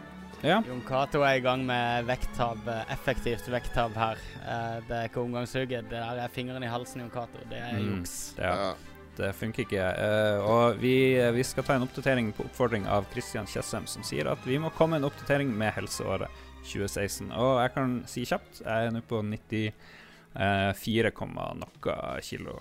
[0.42, 0.58] ja.
[0.66, 4.18] Jon Cato er i gang med vekttap, effektivt vekttap her.
[4.42, 5.86] Uh, Det er ikke omgangssuget.
[5.86, 7.38] Det der er fingeren i halsen, Jon Cato.
[7.50, 7.98] Det er Mm.
[8.00, 8.34] juks.
[8.38, 8.74] ja.
[9.18, 9.84] Det funker ikke.
[9.98, 10.94] Uh, og vi,
[11.34, 14.70] vi skal ta en oppdatering på oppfordring av Christian Tjessem, som sier at vi må
[14.78, 16.30] komme en oppdatering med helseåret
[16.68, 17.32] 2016.
[17.34, 21.12] Og jeg kan si kjapt, jeg er nå på 94,
[21.58, 22.58] noe kilo.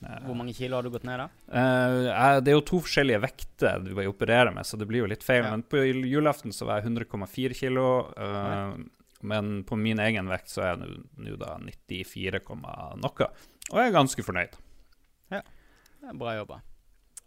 [0.00, 1.28] Eh, Hvor mange kilo har du gått ned, da?
[1.52, 5.10] Uh, det er jo to forskjellige vekter du opererer operere med, så det blir jo
[5.10, 5.44] litt feil.
[5.44, 5.52] Ja.
[5.52, 7.86] Men på julaften så var jeg 100,4 kilo.
[8.16, 8.80] Uh,
[9.20, 12.40] men på min egen vekt så er jeg nå da 94,
[13.04, 13.30] noe.
[13.70, 14.56] Og jeg er ganske fornøyd.
[16.00, 16.60] Bra jobba.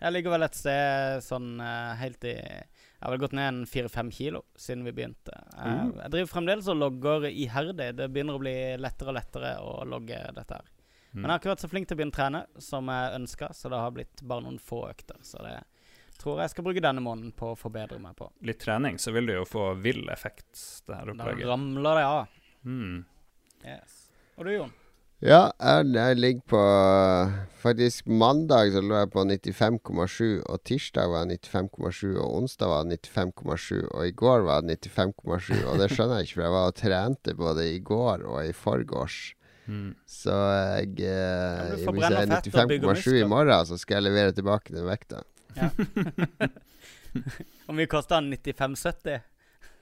[0.04, 3.66] Jeg ligger vel et sted sånn uh, helt i Jeg har vel gått ned en
[3.70, 5.36] fire-fem kilo siden vi begynte.
[5.56, 5.94] Mm.
[6.02, 7.94] jeg driver fremdeles og logger iherdig.
[8.00, 10.72] Det begynner å bli lettere og lettere å logge dette her.
[11.14, 11.22] Mm.
[11.22, 13.52] Men jeg har ikke vært så flink til å begynne å trene som jeg ønska,
[13.54, 15.20] så det har blitt bare noen få økter.
[15.24, 15.56] Så det
[16.20, 18.30] tror jeg skal bruke denne måneden på å forbedre meg på.
[18.48, 20.56] Litt trening, så vil du jo få vill effekt,
[20.88, 22.40] det her Da ramler det av.
[22.64, 23.04] Mm.
[23.64, 24.00] Yes.
[24.38, 24.74] Og du, Jon?
[25.24, 26.60] Ja, jeg, ligger på
[27.64, 32.84] Faktisk mandag så lå jeg på 95,7, og tirsdag var jeg 95,7, og onsdag var
[32.92, 35.64] jeg 95,7, og i går var jeg 95,7.
[35.64, 38.52] Og det skjønner jeg ikke, for jeg var og trente både i går og i
[38.52, 39.32] forgårs.
[39.72, 39.96] Mm.
[40.04, 43.80] Så jeg, Ja, eh, du Hvis jeg er fett og bygger 95,7 i morgen, så
[43.80, 45.24] skal jeg levere tilbake den vekta.
[47.64, 48.36] Hvor mye kosta den?
[48.36, 49.24] 95,70?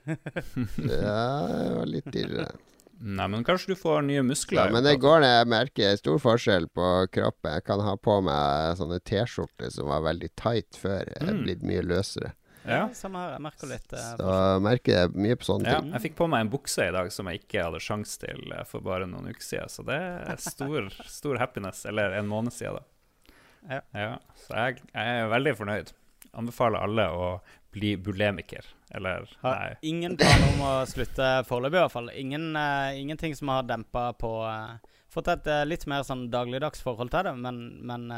[0.06, 2.54] Ja, det var litt dyrere.
[3.02, 4.70] Nei, men kanskje du får nye Ja, muskler.
[4.70, 5.32] men det går ned.
[5.40, 7.52] jeg merker stor forskjell på kroppen.
[7.56, 11.02] Jeg kan ha på meg sånne T-skjorter som var veldig tight før.
[11.10, 11.42] Jeg er Mm.
[11.44, 12.32] blitt mye løsere.
[12.64, 12.88] Ja.
[12.94, 13.32] Samme her.
[13.32, 14.18] Jeg merker litt eh, Så
[14.54, 15.90] jeg merker jeg mye på sånne Ja, ting.
[15.92, 18.62] jeg fikk på meg en bukse i dag som jeg ikke hadde sjanse til eh,
[18.64, 19.68] for bare noen uker siden.
[19.68, 21.84] Så det er stor, stor happiness.
[21.84, 23.80] Eller en måned siden, da.
[23.94, 24.18] Ja.
[24.46, 25.92] Så jeg, jeg er veldig fornøyd.
[26.34, 27.40] Anbefaler alle å
[27.72, 28.66] bli bulemiker.
[28.94, 29.76] Eller Har nei.
[29.88, 32.10] ingen planer om å slutte foreløpig, i hvert fall.
[32.20, 34.74] Ingen, uh, ingenting som har dempa på uh,
[35.12, 38.08] Fått et uh, litt mer sånn dagligdags forhold til det, men, men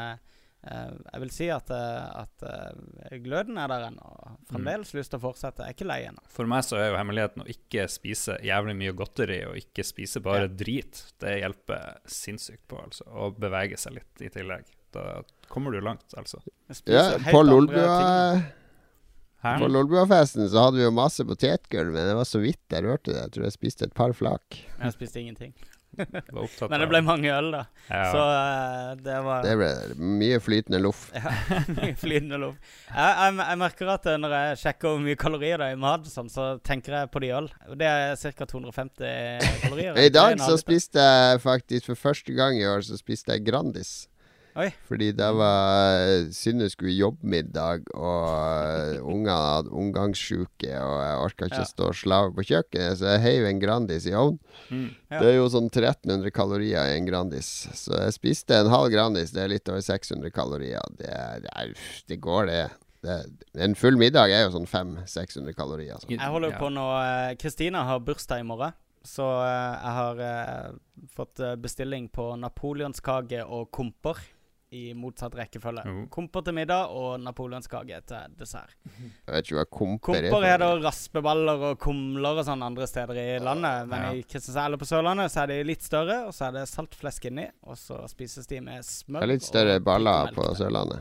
[0.64, 2.44] jeg vil si at, at
[3.20, 4.12] gløden er der ennå.
[4.48, 5.66] Fremdeles lyst til å fortsette.
[5.66, 6.22] Jeg er ikke lei ennå.
[6.32, 10.22] For meg så er jo hemmeligheten å ikke spise jævlig mye godteri, og ikke spise
[10.24, 10.54] bare Ja.
[10.62, 11.02] drit.
[11.20, 13.04] Det hjelper sinnssykt på, altså.
[13.12, 14.70] Og bevege seg litt i tillegg.
[14.94, 15.20] Da
[15.52, 16.40] kommer du langt, altså.
[16.86, 18.38] Ja, på Lolbua
[19.44, 23.12] På Lolbua-festen så hadde vi jo masse potetgull, men det var så vidt jeg rørte
[23.12, 23.20] det.
[23.20, 24.60] Jeg tror jeg spiste et par flak.
[24.80, 25.52] Jeg spiste ingenting.
[26.70, 27.60] Men det ble mange øl, da.
[27.86, 28.06] ja.
[28.10, 29.68] Så uh, det var Det ble
[30.18, 31.06] mye flytende loff.
[31.14, 31.34] Ja,
[31.76, 32.56] mye flytende loff.
[32.88, 35.80] Jeg, jeg, jeg merker at eh, når jeg sjekker hvor mye kalorier det er i
[35.84, 37.50] mat, sånn, så tenker jeg på de øl.
[37.78, 38.48] Det er ca.
[38.50, 40.00] 250 kalorier.
[40.08, 43.94] I dag så spiste jeg faktisk for første gang i år så spiste jeg Grandis.
[44.54, 44.68] Oi.
[44.86, 51.62] Fordi det var Synne skulle jobbmiddag, og unger ungene hadde omgangssjuke, og jeg orka ikke
[51.64, 51.64] Ja.
[51.66, 54.38] stå slag på kjøkkenet, så jeg heiv en Grandis i ovnen.
[54.70, 54.94] Mm.
[55.10, 55.18] Ja.
[55.18, 57.48] Det er jo sånn 1300 kalorier i en Grandis.
[57.74, 60.80] Så jeg spiste en halv Grandis, det er litt over 600 kalorier.
[60.98, 61.74] Det, er,
[62.06, 62.70] det, går, det.
[63.02, 63.18] det.
[63.58, 65.98] En full middag er jo sånn 500-600 kalorier.
[65.98, 66.12] Så.
[66.14, 68.72] Jeg holder på nå eh, Kristina har bursdag i morgen.
[69.04, 70.70] Så eh, jeg har eh,
[71.12, 74.22] fått bestilling på napoleonskake og komper
[74.74, 75.84] i motsatt rekkefølge.
[75.86, 76.00] Mm.
[76.14, 78.74] Komper til middag og napoleonskake til dessert.
[78.98, 80.28] Jeg vet ikke hva komper er.
[80.32, 83.86] Komper er da raspeballer og kumler og sånn andre steder i landet.
[83.90, 84.12] Men Ja.
[84.18, 87.24] i Kristiansand eller på Sørlandet så er de litt større, og så er det saltflesk
[87.30, 87.46] inni.
[87.64, 89.20] Og så spises de med smør.
[89.20, 90.42] Det er litt større baller på.
[90.58, 91.00] Sørlandet.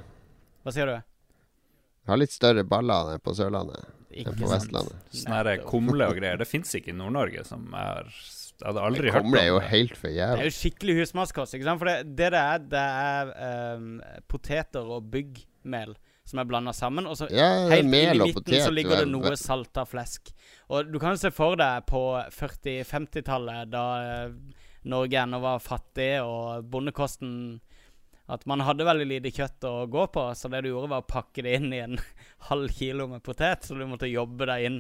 [0.64, 0.96] Hva sier du?
[2.08, 4.70] Har litt større baller enn på Sørlandet Ikke enn på sant.
[4.70, 4.96] Vestlandet.
[5.16, 6.38] Sånne kumler og greier.
[6.38, 8.10] Det fins ikke i Nord-Norge, som er
[8.64, 9.42] Jeg hadde aldri hørt om det.
[9.50, 11.58] jo helt for Det er jo skikkelig husmannskost.
[11.58, 11.82] ikke sant?
[11.82, 13.90] For det det, det er, det er um,
[14.32, 17.08] poteter og byggmel som er blanda sammen.
[17.12, 18.64] Og så Ja, helt inn i midten potet.
[18.64, 20.32] så ligger er det noe salta flesk.
[20.72, 24.32] Og du kan jo se for deg på 40-50-tallet, da eh,
[24.88, 27.60] Norge ennå var fattig og bondekosten
[28.32, 31.08] At man hadde veldig lite kjøtt å gå på, så det du gjorde, var å
[31.12, 31.98] pakke det inn i en
[32.50, 34.78] halv kilo med potet, så du måtte jobbe deg inn.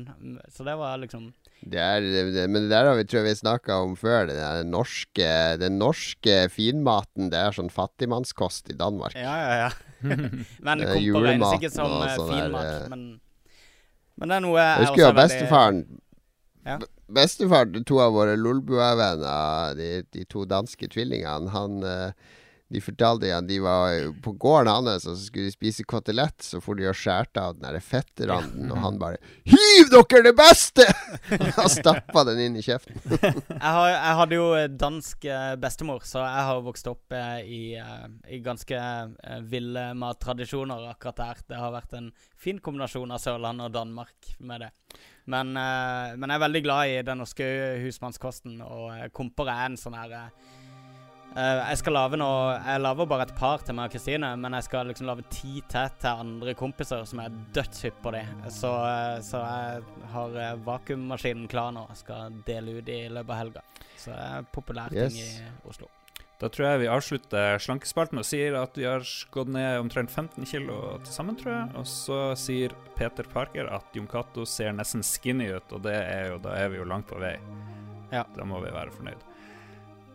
[0.47, 1.33] Så det var liksom
[1.63, 4.27] Det er, det, men det der har vi tror jeg vi snakka om før.
[4.27, 5.27] Den norske,
[5.61, 7.29] den norske finmaten.
[7.31, 9.15] Det er sånn fattigmannskost i Danmark.
[9.15, 9.69] Ja, ja, ja.
[10.65, 12.67] men Det regnes ikke som eh, sånn finmat.
[12.67, 13.05] der, eh, Men,
[14.19, 15.83] men det er noe Jeg husker jo bestefaren
[16.67, 16.77] Ja.
[17.13, 22.31] Bestefaren til to av våre Lolbua-venner, de, de to danske tvillingene, han eh,
[22.73, 26.41] De fortalte at de var på gården hans, og så skulle de spise kotelett.
[26.41, 30.33] Så for de og skjærte av den der fettranden, og han bare 'Hiv dere det
[30.37, 30.87] beste!'
[31.63, 32.97] og stappa den inn i kjeften.
[33.11, 34.47] jeg, har, jeg hadde jo
[34.85, 38.81] dansk eh, bestemor, så jeg har vokst opp eh, i, eh, i ganske
[39.49, 41.45] ville mattradisjoner akkurat der.
[41.53, 44.73] Det har vært en fin kombinasjon av Sørlandet og Danmark med det.
[45.29, 47.45] Men, men jeg er veldig glad i den norske
[47.79, 50.11] husmannskosten, og komper er en sånn her
[51.35, 54.33] eh, eh, jeg skal lage noe Jeg lager bare et par til meg og Kristine,
[54.39, 58.23] men jeg skal liksom lage ti til til andre kompiser som er dødshypp på det.
[58.53, 63.33] Så, uh, så jeg har uh, vakuummaskinen klar nå og skal dele ut i løpet
[63.33, 63.65] av helga.
[63.97, 65.13] Så det er populær yes.
[65.13, 65.89] ting i Oslo.
[66.41, 70.43] Da tror jeg vi avslutter slankespalten og sier at vi har gått ned omtrent 15
[70.49, 71.69] kilo til sammen, tror jeg.
[71.79, 76.33] Og så sier Peter Parker at Jon Cato ser nesten skinny ut, og det er
[76.33, 77.37] jo, da er vi jo langt på vei.
[78.11, 78.25] Ja.
[78.35, 79.23] Da må vi være fornøyd.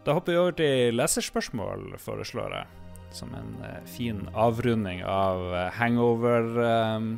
[0.09, 2.84] Da hopper vi over til leserspørsmål, foreslår jeg.
[3.12, 7.11] Som en uh, fin avrunding av uh, hangover uh,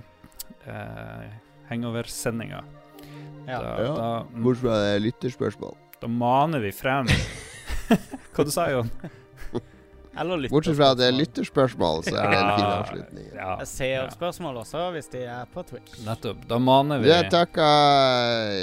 [0.67, 1.29] eh,
[1.69, 2.65] Hangover-sendinga.
[3.47, 3.61] Ja.
[3.63, 3.95] Da, Ja.
[3.95, 5.77] da, Bortsett fra lytterspørsmål.
[6.03, 7.07] da maner vi frem
[8.35, 8.91] Hva du sa du, Jon?
[10.19, 10.49] Eller.
[10.51, 13.27] Bortsett fra at det er lytterspørsmål, så er det en fin avslutning.
[13.31, 16.01] Ja, Jeg ser spørsmål også, hvis de er på Twitch.
[16.07, 16.43] nettopp.
[16.51, 17.69] Da maner vi jeg takka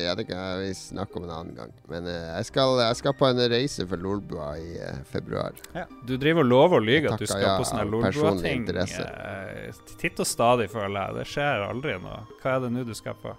[0.04, 1.72] Ja, det kan vi snakke om en annen gang.
[1.88, 5.56] Men uh, jeg, skal, jeg skal på en reise for Lolbua i uh, februar.
[6.06, 8.68] Du driver og lover og lyver at du skal ja, på sånne Lolbua-ting.
[8.68, 11.20] Eh, titt og stadig, føler jeg.
[11.22, 12.26] Det skjer aldri noe.
[12.42, 13.34] Hva er det nå du skal på?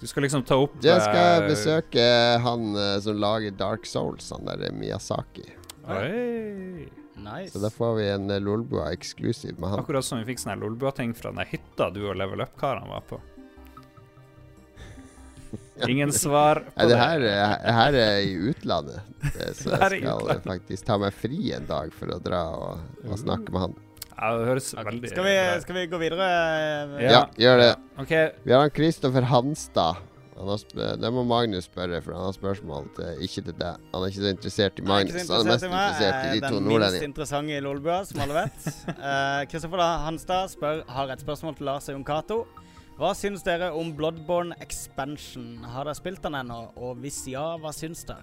[0.00, 2.06] Du skal liksom ta opp Jeg skal eh, besøke
[2.44, 5.46] han eh, som lager Dark Souls, han der Miyazaki.
[5.88, 6.88] Oi.
[7.24, 7.52] Nice.
[7.54, 9.78] Så da får vi en eh, Lolbua eksklusiv med han.
[9.84, 13.20] Akkurat som vi fikk sånne Lolbua-ting fra den hytta du og Level Up-karene var på.
[15.88, 19.98] Ingen svar på Nei, det her, er- det her er i utlandet, så jeg skal
[20.00, 20.44] utlandet.
[20.48, 23.76] faktisk ta meg fri en dag for å dra og, og snakke med han.
[24.14, 25.32] Ja, det høres veldig Skal vi,
[25.64, 26.26] skal vi gå videre?
[27.02, 27.08] Ja.
[27.10, 27.70] Ja, gjør det.
[28.04, 28.28] Okay.
[28.44, 29.98] Vi har han Kristoffer Hanstad.
[30.34, 33.84] Han har sp det må Magnus spørre, for han har spørsmål til, ikke til deg.
[33.92, 35.14] Han er ikke så interessert i Magnus.
[35.28, 36.74] så Han er mest interessert i interessert de er nordlendingene.
[36.74, 38.68] Den minst interessante i Lolbua, som alle vet.
[39.04, 42.40] Eh, Kristoffer da Hanstad spør har et spørsmål til Lars Jon Cato.
[42.98, 45.64] Hva syns dere om Bloodborne Expansion?
[45.66, 46.60] Har dere spilt den ennå?
[46.78, 48.22] Og hvis ja, hva syns dere?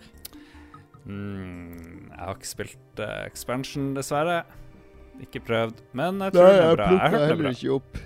[1.05, 4.41] mm, Jeg har ikke spilt uh, Expansion, dessverre.
[5.21, 6.87] Ikke prøvd, men jeg Nei, tror det er bra.
[6.87, 7.99] Jeg plukka er heller ikke opp.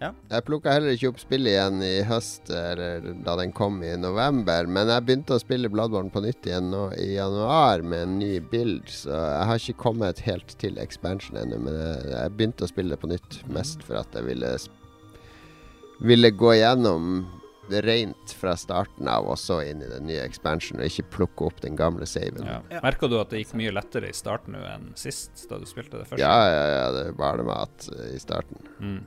[0.00, 0.14] Ja.
[0.32, 4.68] Jeg plukka heller ikke opp spillet igjen i høst, eller da den kom i november.
[4.72, 8.30] Men jeg begynte å spille Bloodborne på nytt igjen nå i januar med en ny
[8.40, 11.60] build, så jeg har ikke kommet helt til expansion ennå.
[11.66, 14.54] Men jeg, jeg begynte å spille det på nytt, mest for at jeg ville,
[16.00, 17.12] ville gå gjennom
[17.84, 21.60] rent fra starten av og så inn i den nye expansion, og ikke plukke opp
[21.62, 22.48] den gamle saven.
[22.48, 22.58] Ja.
[22.72, 22.80] Ja.
[22.88, 26.00] Merka du at det gikk mye lettere i starten nå enn sist, da du spilte
[26.00, 26.24] det først?
[26.24, 28.64] Ja, ja, ja, det var det med at i starten.
[28.80, 29.00] Mm.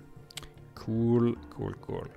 [0.84, 2.12] Cool, cool, cool.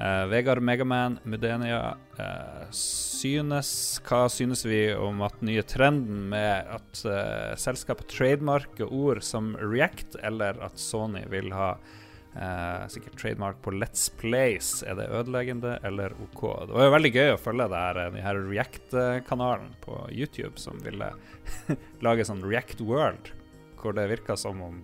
[0.00, 7.02] Uh, Vegard Megaman Mudenia uh, synes Hva synes vi om at nye trenden med at
[7.04, 13.74] uh, selskapet trademarker ord som React, eller at Sony vil ha uh, sikkert trademark på
[13.76, 14.78] Let's Plays?
[14.88, 16.46] Er det ødeleggende eller OK?
[16.70, 20.80] Det var jo veldig gøy å følge det her, den her React-kanalen på YouTube som
[20.86, 21.12] ville
[22.06, 23.34] lage sånn React World,
[23.82, 24.80] hvor det virka som om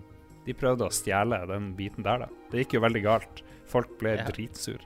[0.47, 2.29] de prøvde å stjele den biten der, da.
[2.51, 3.41] Det gikk jo veldig galt.
[3.67, 4.27] Folk ble Ja.
[4.29, 4.83] dritsur.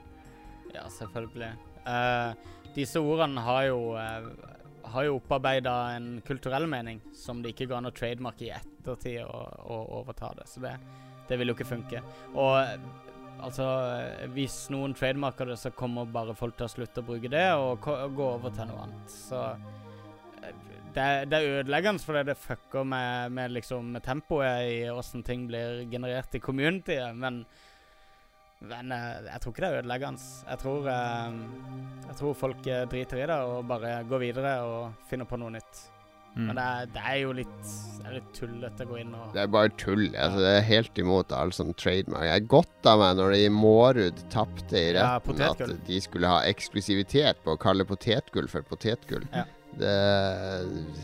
[0.74, 1.52] Ja, selvfølgelig.
[1.86, 2.34] Uh,
[2.74, 4.26] disse ordene har jo, uh,
[4.92, 9.22] har jo opparbeida en kulturell mening som det ikke går an å trademarke i ettertid
[9.24, 10.48] og, og overta det.
[10.50, 10.74] Så det,
[11.28, 12.02] det vil jo ikke funke.
[12.34, 12.56] Og
[13.42, 13.66] altså
[14.34, 17.82] Hvis noen trademarker det, så kommer bare folk til å slutte å bruke det og,
[18.16, 19.10] gå over til noe annet.
[19.10, 19.40] Så
[20.94, 25.22] det, er- det er ødeleggende fordi det fucker med, med, liksom, med tempoet i åssen
[25.26, 27.44] ting blir generert i communityet, men
[28.62, 30.26] men eh, jeg tror ikke det er ødeleggende.
[30.46, 31.32] Jeg tror, eh,
[32.06, 35.50] jeg tror folk eh, driter i det og bare går videre og finner på noe
[35.56, 35.80] nytt.
[36.36, 36.44] Mm.
[36.46, 37.64] Men det er, det er jo litt,
[37.98, 40.04] det er litt tullete å gå inn og Det er bare tull.
[40.14, 42.24] Altså, det er helt imot all sånn trademark.
[42.30, 46.38] Jeg godta meg når de i Mårud tapte i retten ja, at de skulle ha
[46.48, 49.26] eksklusivitet på å kalle potetgull for potetgull.
[49.34, 49.42] Ja.
[49.78, 49.92] Det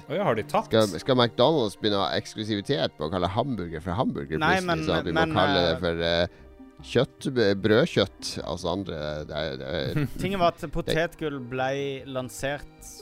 [0.09, 0.69] oh, ja, har de tatt?
[0.69, 4.85] skal, skal McDonald's begynne å ha eksklusivitet på å kalle hamburger for hamburger Nei, men-
[4.85, 7.31] så at vi men, må kalle det eh, for uh, kjøtt,
[7.65, 8.99] brødkjøtt, altså andre
[9.29, 11.71] det det Tingen var at potetgull ble
[12.07, 12.93] lansert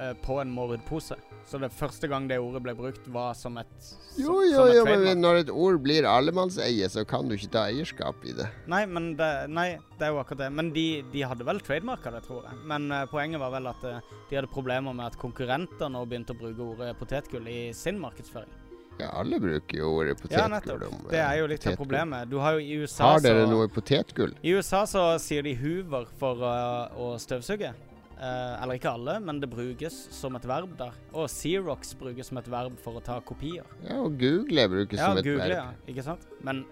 [0.00, 1.18] eh, på en Mårud-pose.
[1.46, 4.84] Så det første gang det ordet ble brukt, var som et som- Jo, jo, jo,
[4.84, 8.48] men når et ord blir allemannseie, så kan du ikke ta eierskap i det.
[8.70, 10.50] Nei, men det, nei, det er jo akkurat det.
[10.52, 12.58] Men de, de hadde vel trademarka det, tror jeg.
[12.70, 16.36] Men eh, poenget var vel at eh, de hadde problemer med at konkurrenter nå begynte
[16.36, 18.58] å bruke ordet potetgull i sin markedsføring.
[19.00, 20.38] Ja, alle bruker jo ordet potetgull.
[20.38, 20.82] Ja, nettopp.
[20.92, 22.28] om, Det er jo litt av problemet.
[22.28, 24.34] Du har jo i USA Har dere så noe potetgull?
[24.44, 27.72] I USA så sier de hoover for uh, å støvsuge.
[28.20, 30.92] Eh, eller ikke alle, men det brukes som et verb der.
[31.16, 33.64] Og Xerox brukes som et verb for å ta kopier.
[33.86, 35.56] Ja, og google brukes Ja, som et Google, verb.
[35.56, 35.88] ja.
[35.88, 36.26] Ikke sant?
[36.44, 36.66] Men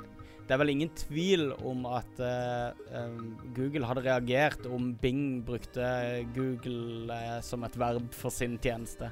[0.48, 2.68] det er vel ingen tvil om at eh,
[3.00, 3.16] eh,
[3.56, 5.88] Google hadde reagert om Bing brukte
[6.36, 9.08] Google eh, som et verb for sin tjeneste.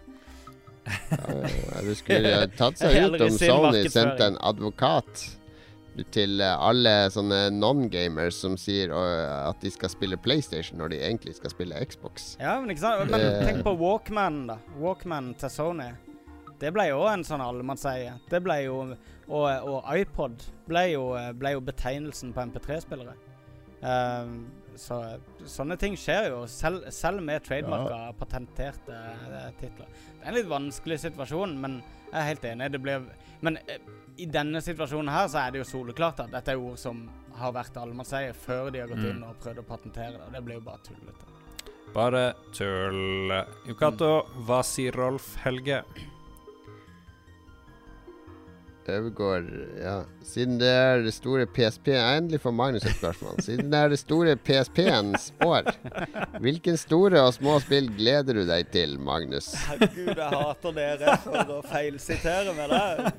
[0.86, 5.24] Ja, det skulle tatt seg ut om Sony sendte en advokat
[6.12, 11.36] til eh, alle sånne non-gamers som sier at de skal spille PlayStation når de egentlig
[11.38, 12.34] skal spille Xbox.
[12.40, 13.10] Ja, men ikke sant?
[13.10, 13.44] Men Eh.
[13.46, 14.58] tenk på Walkman, da.
[14.78, 15.90] Walkman til Sony.
[16.60, 18.14] Det ble jo en sånn allemannseie.
[18.30, 20.38] Det ble jo Og, og iPod
[20.68, 23.16] ble jo, ble jo betegnelsen på MP3-spillere.
[23.82, 24.46] Um,
[24.78, 25.00] så
[25.50, 29.88] sånne ting skjer jo, selv, selv med trademarka patenterte uh, titler.
[29.90, 31.80] Det er en litt vanskelig situasjon, men
[32.12, 32.70] jeg er helt enig.
[32.76, 33.08] Det blir
[33.42, 33.82] Men eh,
[34.18, 37.02] i denne situasjonen her så er det jo soleklart at dette er ord som
[37.36, 39.10] har vært allemannseie før de har gått Mm.
[39.10, 40.20] inn og prøvd å patentere det.
[40.26, 41.24] og Det blir jo bare tullete.
[41.94, 43.32] Bare tull.
[43.68, 45.82] Yukato, hva sier Rolf Helge?
[48.92, 49.46] Øvergård
[49.80, 49.96] Ja.
[50.26, 53.40] Siden det er det store PSP Endelig får Magnus et spørsmål.
[53.44, 55.70] Siden det er det store PSP-ens år,
[56.42, 59.52] hvilken store og små spill gleder du deg til, Magnus?
[59.68, 63.12] Herregud, jeg hater dere for å feilsitere meg der.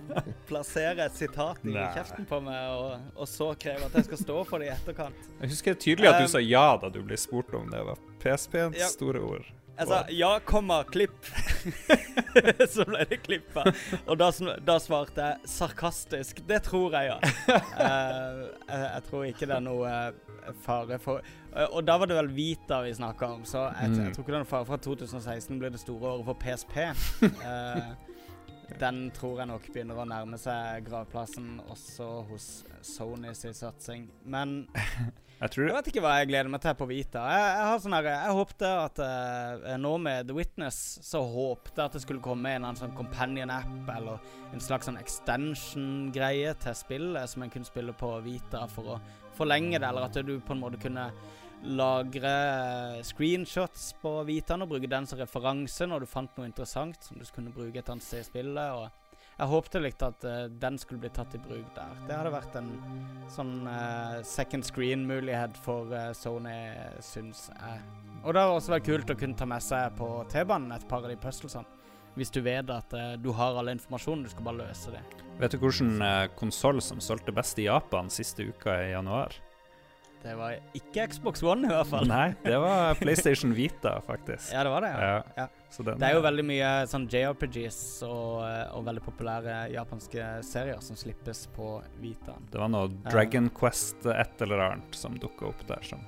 [0.48, 1.88] Plassere et sitat i Nei.
[1.96, 5.30] kjeften på meg, og, og så kreve at jeg skal stå for det i etterkant.
[5.42, 8.00] Jeg husker tydelig at Um, du sa ja da du ble spurt om det var
[8.24, 8.88] PSP-ens Ja.
[8.92, 9.46] store ord.
[9.78, 11.28] Jeg sa ja, komma, klipp.
[12.74, 13.64] så ble det klippa.
[14.08, 14.32] Og da,
[14.66, 16.42] da svarte jeg sarkastisk.
[16.50, 17.18] Det tror jeg, ja.
[17.78, 22.10] Uh, jeg, jeg tror ikke det er noe eh, fare for uh, Og da var
[22.10, 24.00] det vel Vita vi snakka om, så jeg, Mm.
[24.08, 26.42] jeg tror ikke det er noe fare for at 2016 blir det store året for
[26.42, 26.78] PSP.
[27.48, 27.90] Eh,
[28.80, 32.50] den tror jeg nok begynner å nærme seg gravplassen også hos
[32.86, 34.10] Sony sin satsing.
[34.28, 34.66] Men
[35.38, 37.22] Jeg tror jeg vet ikke hva jeg gleder meg til på Vita.
[37.30, 41.84] Jeg, jeg har sånn her Jeg håpte at uh, nå med The Witness så håpte
[41.84, 46.78] at det skulle komme en eller annen sånn companion-app eller en slags sånn extension-greie til
[46.80, 49.00] spillet som en kunne spille på Vita for å
[49.38, 51.12] forlenge det, eller at du på en måte kunne
[51.68, 52.36] lagre
[52.98, 57.20] eh, screenshots på Vitaen og bruke den som referanse når du fant noe interessant som
[57.20, 58.72] du kunne bruke et annet sted i spillet.
[58.78, 58.90] og
[59.38, 61.92] jeg håpte litt at uh, den skulle bli tatt i bruk der.
[62.08, 62.72] Det hadde vært en
[63.30, 66.56] sånn uh, second screen-mulighet for uh, Sony,
[67.06, 67.84] syns jeg.
[68.24, 71.06] Og det har også vært kult å kunne ta med seg på T-banen et par
[71.06, 71.70] av de puzzlesene.
[72.18, 75.04] Hvis du vet at du har all informasjonen, du skal bare løse det.
[75.38, 79.38] Vet du hvilken uh, konsoll som solgte best i Japan siste uka i januar?
[80.28, 82.08] Det var ikke Xbox One, i hvert fall.
[82.10, 84.50] Nei, det var PlayStation Vita, faktisk.
[84.52, 85.08] Ja, det var det, ja.
[85.08, 85.46] Ja.
[85.46, 85.48] ja.
[85.78, 91.00] Det er jo veldig mye sånn JRPGs og, eh, og veldig populære japanske serier som
[91.00, 92.44] slippes på Vitaen.
[92.52, 96.04] Det var noe Dragon Quest et eller annet som dukka opp der, som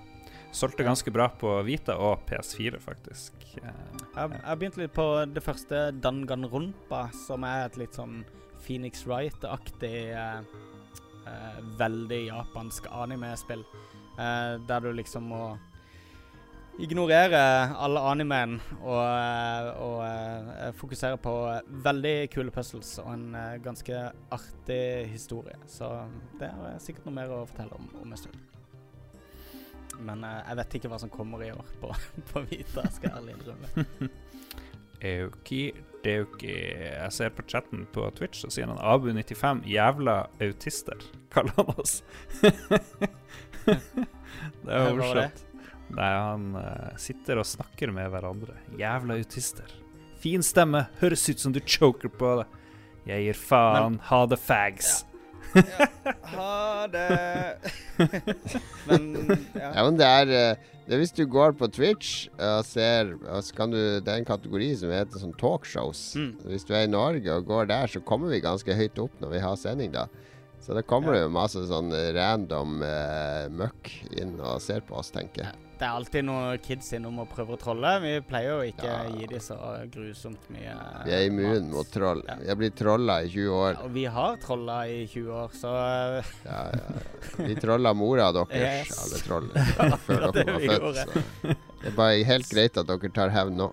[0.52, 3.36] Solgte ganske bra på Vita og PS4, faktisk.
[3.62, 3.68] Eh,
[4.16, 8.24] Jeg, jeg har begynt litt på det første Danganronpa, som er et litt sånn
[8.66, 10.42] Phoenix Wright-aktig eh,
[11.30, 13.62] eh, Veldig japansk anime-spill.
[14.20, 15.44] Eh, der du liksom må
[16.80, 17.40] ignorere
[17.76, 21.34] alle animen og, eh, og eh, fokusere på
[21.88, 24.06] veldig kule puzzles og en ganske
[24.36, 25.56] artig historie.
[25.68, 25.90] Så
[26.40, 28.48] det er sikkert noe mer å fortelle om om en stund.
[30.00, 31.92] Men jeg vet ikke hva som kommer i år på,
[32.32, 34.10] på Vita, skal jeg ærlig innrømme.
[35.00, 35.72] Euki
[36.04, 41.04] Deuki Jeg ser på chatten på Twitch, så sier han Abu95 jævla autister,
[41.34, 42.00] kaller han oss.
[43.66, 45.45] Det er morsomt.
[45.89, 48.55] Nei, han uh, sitter og snakker med hverandre.
[48.78, 49.72] Jævla autister.
[50.22, 52.49] Fin stemme, høres ut som du choker på det.
[53.10, 54.99] Jeg gir faen, ha det fags.
[56.30, 57.57] Ha det.
[58.89, 59.07] Men
[59.55, 59.72] ja.
[59.74, 63.43] Ja, men det er, eh, det er Hvis du går på Twitch og ser og
[63.43, 66.03] så kan du, Det er en kategori som heter sånn talkshows.
[66.20, 66.32] Mm.
[66.51, 69.34] Hvis du er i Norge og går der, så kommer vi ganske høyt opp når
[69.36, 70.05] vi har sending, da.
[70.60, 73.89] Så da kommer det jo masse sånn eh, random uh, møkk
[74.22, 75.55] inn og ser på oss, tenker jeg.
[75.80, 77.91] Det er alltid noen kids innom og prøver å trolle.
[78.03, 78.97] Vi pleier jo ikke Ja.
[79.16, 79.55] gi dem så
[79.93, 80.74] grusomt mye
[81.05, 81.70] Vi er immune mat.
[81.72, 82.20] mot troll.
[82.28, 82.36] Ja.
[82.41, 83.78] Vi har blitt trolla i 20 år.
[83.78, 85.72] Ja, Og vi har trolla i 20 år, så
[86.20, 87.45] eh, Ja, ja.
[87.47, 88.99] Vi trolla mora deres, Yes.
[89.05, 90.99] alle trollene, før ja, dere var født.
[90.99, 91.55] Så.
[91.80, 93.70] Det er bare helt greit at dere tar hevn nå.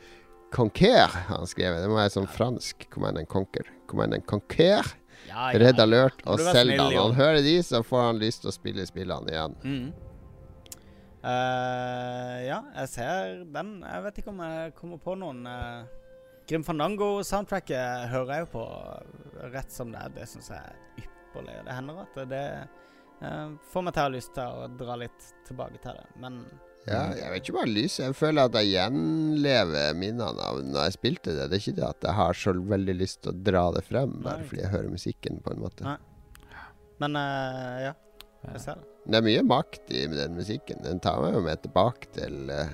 [0.53, 1.81] Conquer, han skrev.
[1.81, 3.65] Det må være sånn fransk Commandant Conquer.
[3.89, 4.85] Commandant Conquer,
[5.31, 5.81] ja, ja, Red.
[5.81, 9.31] Alert og snill, Når han hører de, så får han lyst til å spille spillene
[9.33, 9.55] igjen.
[9.65, 9.93] Mm.
[11.27, 13.79] Eh, ja, jeg ser den.
[13.83, 15.87] Jeg vet ikke om jeg kommer på noen uh,
[16.47, 18.67] Grim Fandango-soundtracket hører jeg jo på
[19.55, 20.13] rett som det er.
[20.21, 21.57] Det syns jeg er ypperlig.
[21.67, 22.45] Det hender at det
[23.25, 26.07] uh, får meg til å ha lyst til å dra litt tilbake til det.
[26.23, 26.41] Men
[26.87, 28.03] Ja, jeg vet ikke om jeg har lyst.
[28.05, 31.51] Jeg føler at jeg gjenlever minnene av når jeg spilte det.
[31.51, 34.15] Det er ikke det at jeg har så veldig lyst til å dra det frem,
[34.23, 35.89] bare fordi jeg hører musikken, på en måte.
[35.89, 35.99] Nei.
[37.03, 37.97] Men uh, ja,
[38.53, 38.87] jeg ser det.
[39.07, 40.81] Det er mye makt i den musikken.
[40.83, 42.69] Den tar meg jo med tilbake til uh,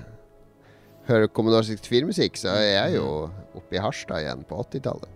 [1.07, 3.07] Hører du 64-musikk, så er jeg jo
[3.59, 5.09] oppe i Harstad igjen på 80-tallet.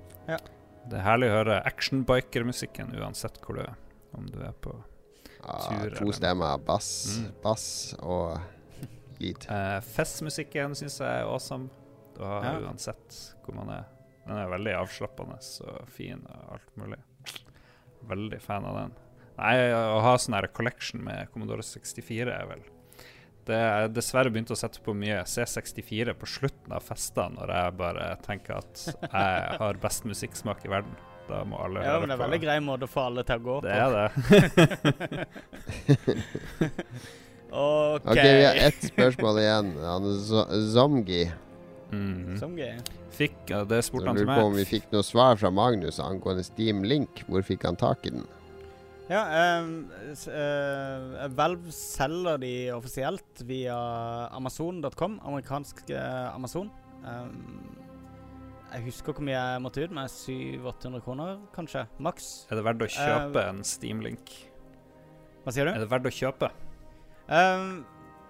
[0.87, 3.73] Det er herlig å høre actionbiker-musikken uansett hvor du er.
[4.15, 4.71] Om du er på
[5.43, 6.13] Ja, Tur, to eller?
[6.15, 6.57] stemmer.
[6.65, 7.31] Bass, Mm.
[7.43, 8.39] bass og
[9.19, 9.47] lead.
[9.49, 11.69] Uh, Festmusikken syns jeg er awesome.
[12.17, 12.53] Da Ja.
[12.67, 13.85] Uansett hvor man er.
[14.27, 15.37] Den er veldig avslappende
[15.67, 16.99] og fin og alt mulig.
[18.07, 18.95] Veldig fan av den.
[19.37, 22.63] Nei, å ha sånn her collection med Commodore 64 er vel
[23.45, 27.75] Det er dessverre begynt å sette på mye C64 på slutten av festene, når jeg
[27.79, 30.97] bare tenker at jeg har best musikksmak i verden.
[31.27, 33.35] Da må alle Ja, høre men det er veldig grei måte å få alle til
[33.39, 33.79] å gå Det på.
[33.83, 35.27] er det.
[37.51, 38.05] OK.
[38.05, 39.73] Ok, vi har ett spørsmål igjen.
[39.83, 40.07] Han
[40.73, 41.31] Zomgi.
[41.91, 42.81] Mm -hmm.
[43.11, 45.99] Fikk, ja, det spurte han til lurer på om vi fikk noe svar fra Magnus
[45.99, 47.23] angående Steam Link.
[47.27, 48.27] Hvor fikk han tak i den?
[49.07, 53.77] Ja, ehm, eh, Valve selger de offisielt via
[54.35, 56.67] Amazon.com, amerikansk eh, Amazon.
[57.07, 57.61] Ehm,
[58.73, 60.11] jeg husker hvor mye jeg måtte ut, med.
[60.11, 61.85] 700-800 kroner, kanskje.
[62.03, 62.27] Maks.
[62.51, 64.33] Er det verdt å kjøpe Eh, en Steam-link?
[65.45, 65.71] Hva sier du?
[65.71, 66.51] Er det verdt å kjøpe?
[67.31, 67.85] Ehm,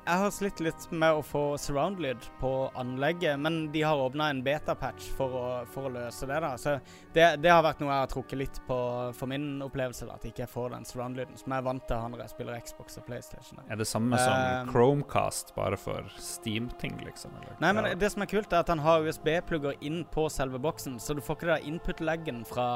[0.08, 4.39] jeg har slitt litt med å få surround-lyd på anlegget, men de har åpna en
[4.43, 6.38] beta-patch for, for å løse det.
[6.43, 6.78] da Så
[7.14, 8.78] det, det har vært noe jeg har trukket litt på
[9.18, 12.14] for min opplevelse, da at jeg ikke får den surround-lyden som jeg er vant til
[12.14, 13.60] når jeg spiller Xbox og PlayStation.
[13.60, 13.68] da.
[13.74, 17.36] Er det samme som uh, Chromecast, bare for Steam-ting, liksom?
[17.41, 17.60] Eller?
[17.64, 21.01] Nei, men det som er kult, er at han har USB-plugger inn på selve boksen,
[21.03, 22.70] så du får ikke det input-leggen fra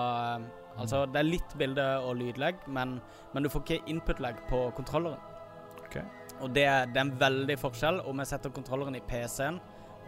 [0.80, 2.94] Altså, det er litt bilde- og lydlegg, men,
[3.34, 5.20] men du får ikke input-legg på kontrolleren.
[6.42, 9.60] Og det, det er en veldig forskjell om jeg setter kontrolleren i PC-en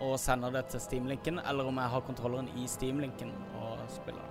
[0.03, 3.29] og sender det til Steam-linken, eller om jeg har kontrolleren i Steam-linken
[3.61, 4.25] og spiller.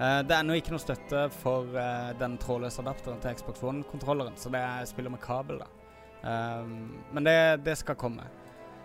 [0.00, 4.36] Uh, det er ennå ikke noe støtte for uh, den trådløse adapteren til Xbox One-kontrolleren,
[4.36, 5.70] så det er, jeg spiller med kabel, da.
[6.20, 8.28] Um, men det, det skal komme.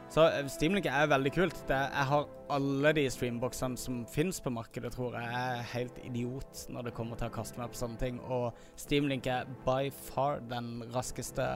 [0.09, 1.57] Så eh, Steamlink er veldig kult.
[1.67, 5.31] Det jeg har alle de streamboksene som fins på markedet, tror jeg.
[5.31, 8.19] Jeg er helt idiot når det kommer til å kaste meg på sånne ting.
[8.21, 11.47] Og Steamlink er by far den raskeste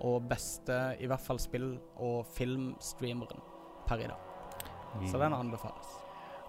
[0.00, 3.42] og beste, i hvert fall spill- og filmstreameren
[3.88, 4.28] per i dag.
[5.06, 5.90] Så den anbefales.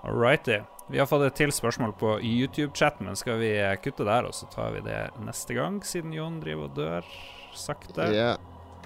[0.03, 0.59] Alrighty.
[0.89, 3.51] Vi har fått et til spørsmål på YouTube-chatten, men skal vi
[3.83, 7.11] kutte der, og så tar vi det neste gang, siden Jon driver og dør
[7.53, 8.07] sakte?
[8.15, 8.31] Ja,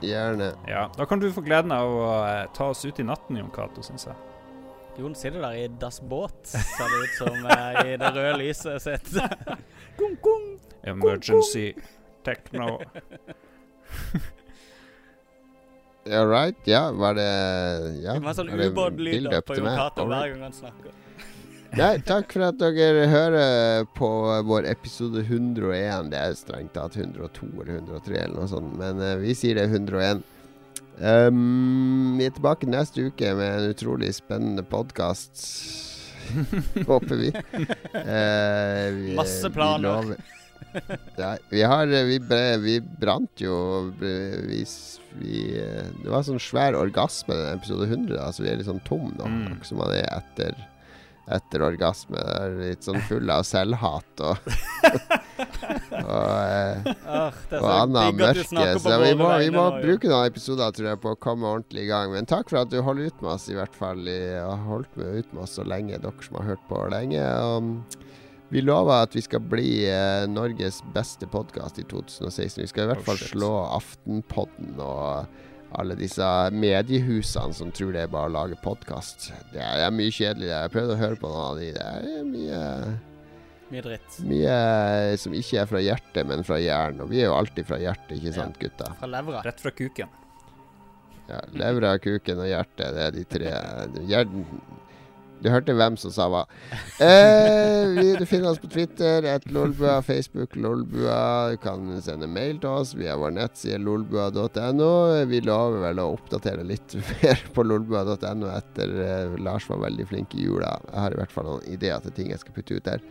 [0.04, 0.52] gjerne.
[0.68, 3.54] Ja, Da kan du få gleden av å eh, ta oss ut i natten, Jon
[3.56, 4.16] Cato, syns jeg.
[5.00, 8.82] Jon sitter der i dass Båt, ser det ut som, eh, i det røde lyset
[8.84, 9.16] sitt.
[10.84, 11.74] Emergency
[12.24, 12.80] techno.
[16.06, 16.56] Ja, right.
[16.64, 17.24] Ja, var det
[18.04, 18.14] Ja.
[18.14, 19.72] Det var sånn ubåtlyder på Jon?
[19.74, 20.92] Cato hver gang han snakker.
[21.80, 24.10] Nei, takk for at dere hører på
[24.46, 26.12] vår episode 101.
[26.14, 29.66] Det er strengt tatt 102 eller 103 eller noe sånt, men uh, vi sier det
[29.66, 30.22] er 101.
[31.02, 35.42] Um, vi er tilbake neste uke med en utrolig spennende podkast.
[36.92, 37.34] Håper vi.
[37.34, 39.18] Uh, vi.
[39.18, 40.14] Masse planer.
[40.14, 40.22] Vi.
[41.22, 43.56] ja, vi har vi, bre, vi brant jo
[44.00, 44.64] vi,
[45.22, 45.42] vi,
[46.04, 48.18] Det var sånn svær orgasme i episode 100.
[48.20, 49.60] Altså vi er litt sånn tom nå, Mm.
[49.68, 50.56] som man er etter
[51.26, 52.22] etter orgasme.
[52.60, 54.38] Litt sånn full av selvhat og
[56.06, 58.66] Og, eh, det er og annet mørke.
[58.80, 61.90] Så vi må, vi må bruke noen episoder tror jeg, på å komme ordentlig i
[61.90, 62.12] gang.
[62.14, 64.04] Men takk for at du holder ut med oss, i hvert fall.
[64.06, 67.24] Og har holdt med ut med oss så lenge, dere som har hørt på lenge.
[67.26, 68.05] Og
[68.54, 72.62] vi lover at vi skal bli eh, Norges beste podkast i 2016.
[72.64, 73.32] Vi skal i hvert Oh, fall shit.
[73.34, 75.26] slå Aftenpodden og
[75.76, 76.24] alle disse
[76.56, 79.32] mediehusene som tror det er bare å lage podkast.
[79.52, 80.48] Det er, mye kjedelig.
[80.54, 81.72] Jeg har prøvd å høre på noen av de.
[81.76, 82.62] Det er mye
[83.74, 84.20] Mye dritt.
[84.30, 87.02] mye som ikke er fra hjertet, men fra hjernen.
[87.02, 88.92] Og vi er jo alltid fra hjertet, ikke sant, gutta?
[89.02, 89.42] Fra levra.
[89.44, 90.14] Rett fra kuken.
[91.26, 93.54] Ja, Levra, kuken og hjertet, det er de tre.
[94.12, 94.46] Hjernen
[95.46, 96.42] Du hørte hvem som sa hva.
[96.98, 101.52] Eh, vi, du finner oss på Twitter, et lolbua, Facebook lolbua.
[101.54, 104.90] Du kan sende mail til oss via vår nettside lolbua.no.
[105.30, 110.34] Vi lover vel å oppdatere litt mer på lolbua.no etter eh, Lars var veldig flink
[110.34, 110.80] i jula.
[110.90, 113.06] Jeg har i hvert fall noen ideer til ting jeg skal putte ut der.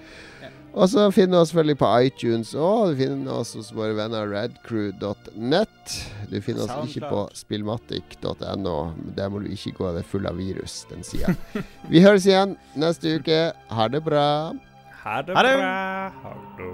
[0.75, 4.27] Og så finner du oss selvfølgelig på iTunes og du finner oss hos våre venner
[4.33, 5.95] radcrew.net.
[6.33, 8.75] Du finner oss ikke på spillmatic.no.
[9.15, 11.35] Der må du ikke gå, det er full av virus, den sida.
[11.93, 13.39] Vi høres igjen neste uke.
[13.71, 14.27] Ha det bra.
[15.05, 15.57] Ha det Ha det.
[15.63, 16.11] bra.
[16.25, 16.73] Ha det.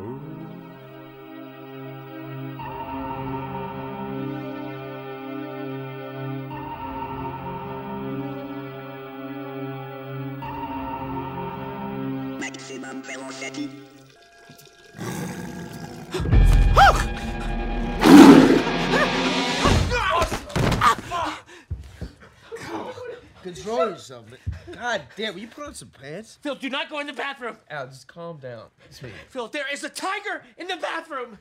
[23.42, 24.26] Control yourself.
[24.30, 24.38] man.
[24.74, 26.38] God damn, will you put on some pants?
[26.42, 27.56] Phil, do not go in the bathroom.
[27.70, 28.66] Al, just calm down.
[29.28, 31.38] Phil, there is a tiger in the bathroom.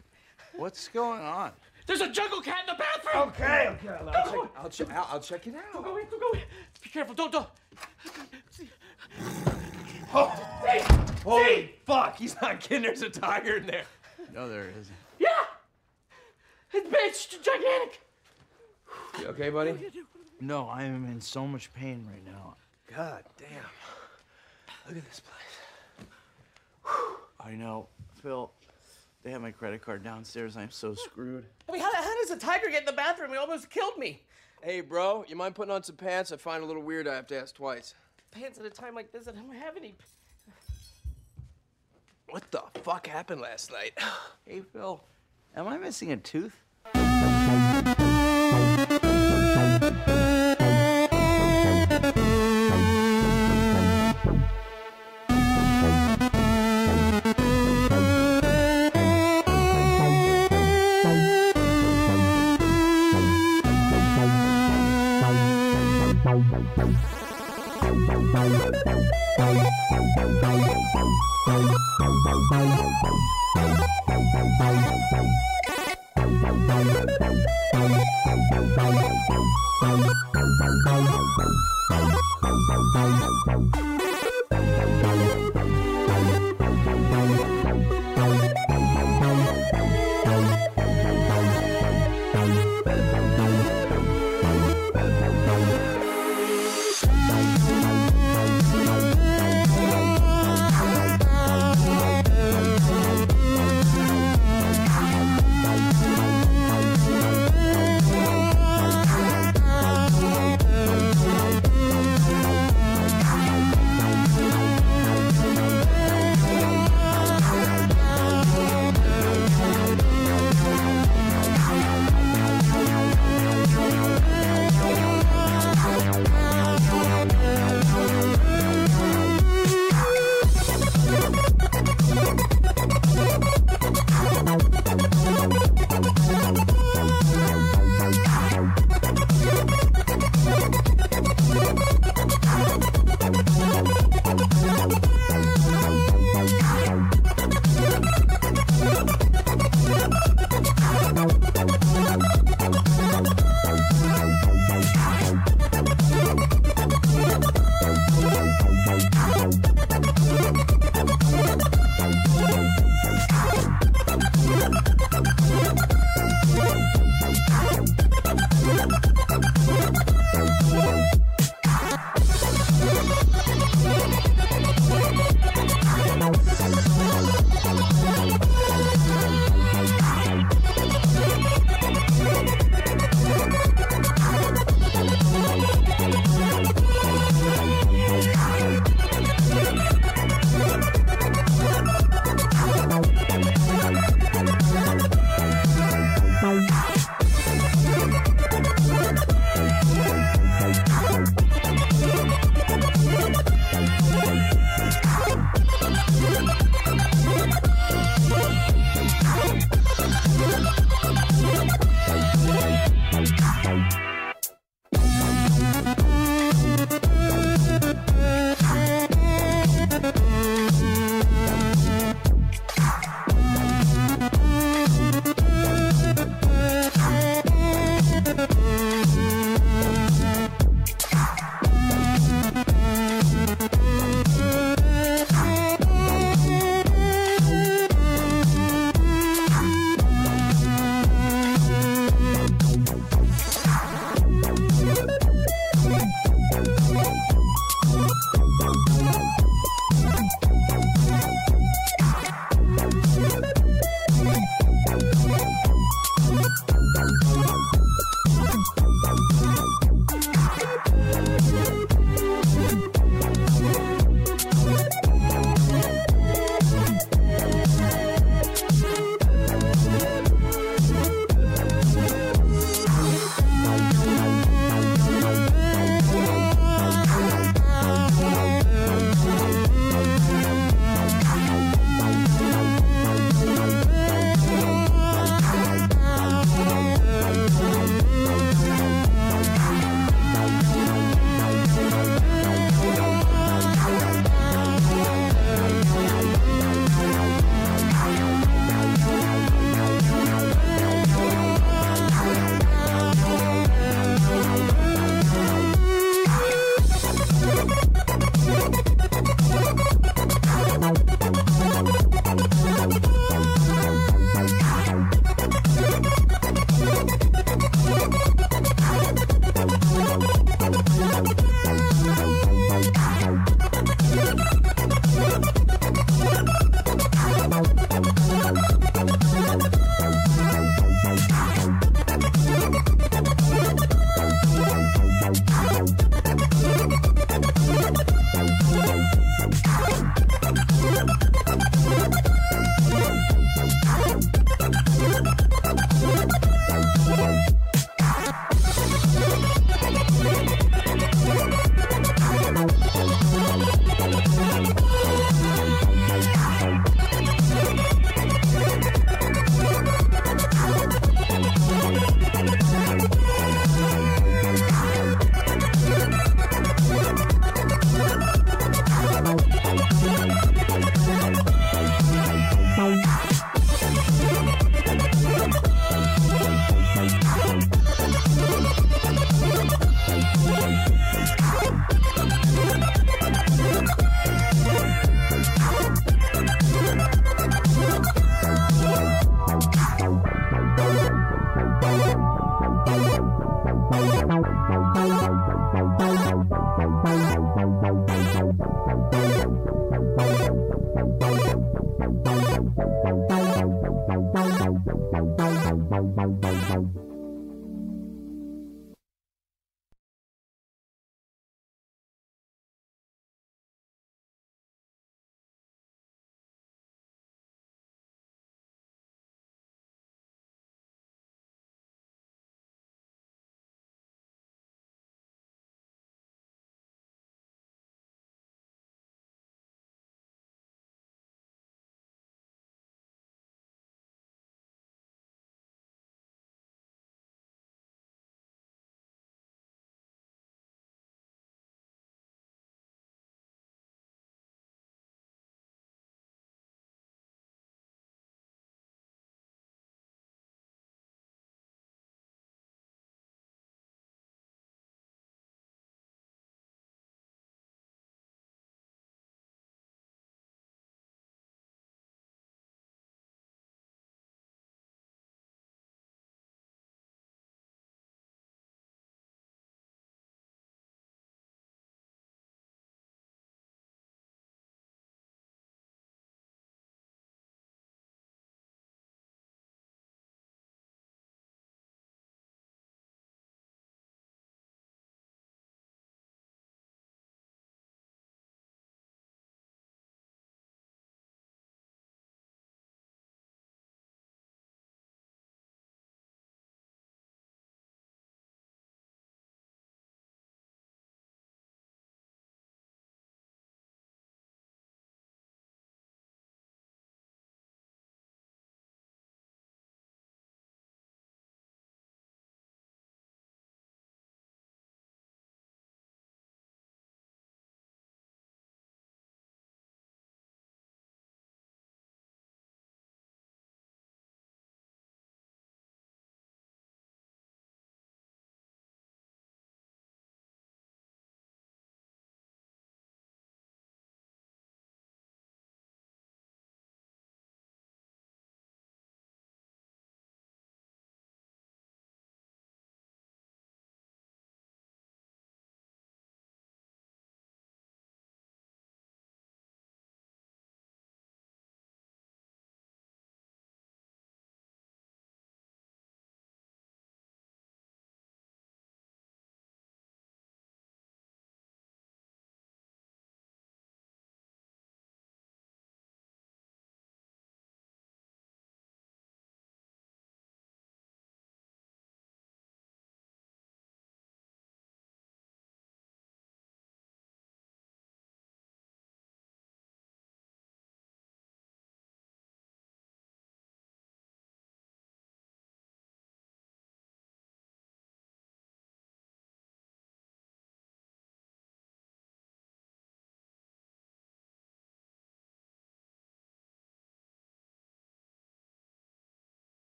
[0.55, 1.51] What's going on?
[1.87, 3.29] There's a jungle cat in the bathroom.
[3.29, 5.73] Okay, okay, Al, I'll check, I'll check, Al, I'll check it out.
[5.73, 5.85] Go, out.
[5.85, 6.43] go in, go, go in.
[6.81, 7.15] Be careful.
[7.15, 7.47] Don't, don't.
[10.11, 12.83] Holy fuck, he's not kidding.
[12.83, 13.83] There's a tiger in there.
[14.33, 14.95] No, there isn't.
[15.19, 15.27] Yeah.
[16.73, 16.99] It's big.
[17.03, 18.01] It's gigantic.
[19.19, 19.75] You okay, buddy?
[20.41, 22.55] No, I am in so much pain right now.
[22.95, 23.49] God damn.
[24.87, 26.07] Look at this place.
[27.39, 27.87] I know.
[28.21, 28.51] Phil,
[29.23, 30.57] they have my credit card downstairs.
[30.57, 31.45] I'm so screwed.
[31.67, 33.33] I mean, how, how does a tiger get in the bathroom?
[33.33, 34.21] It almost killed me.
[34.61, 36.31] Hey, bro, you mind putting on some pants?
[36.31, 37.95] I find a little weird I have to ask twice.
[38.31, 39.95] Pants at a time like this, I don't have any.
[42.29, 43.93] What the fuck happened last night?
[44.45, 44.99] Hey, Phil,
[45.55, 46.55] am I missing a tooth?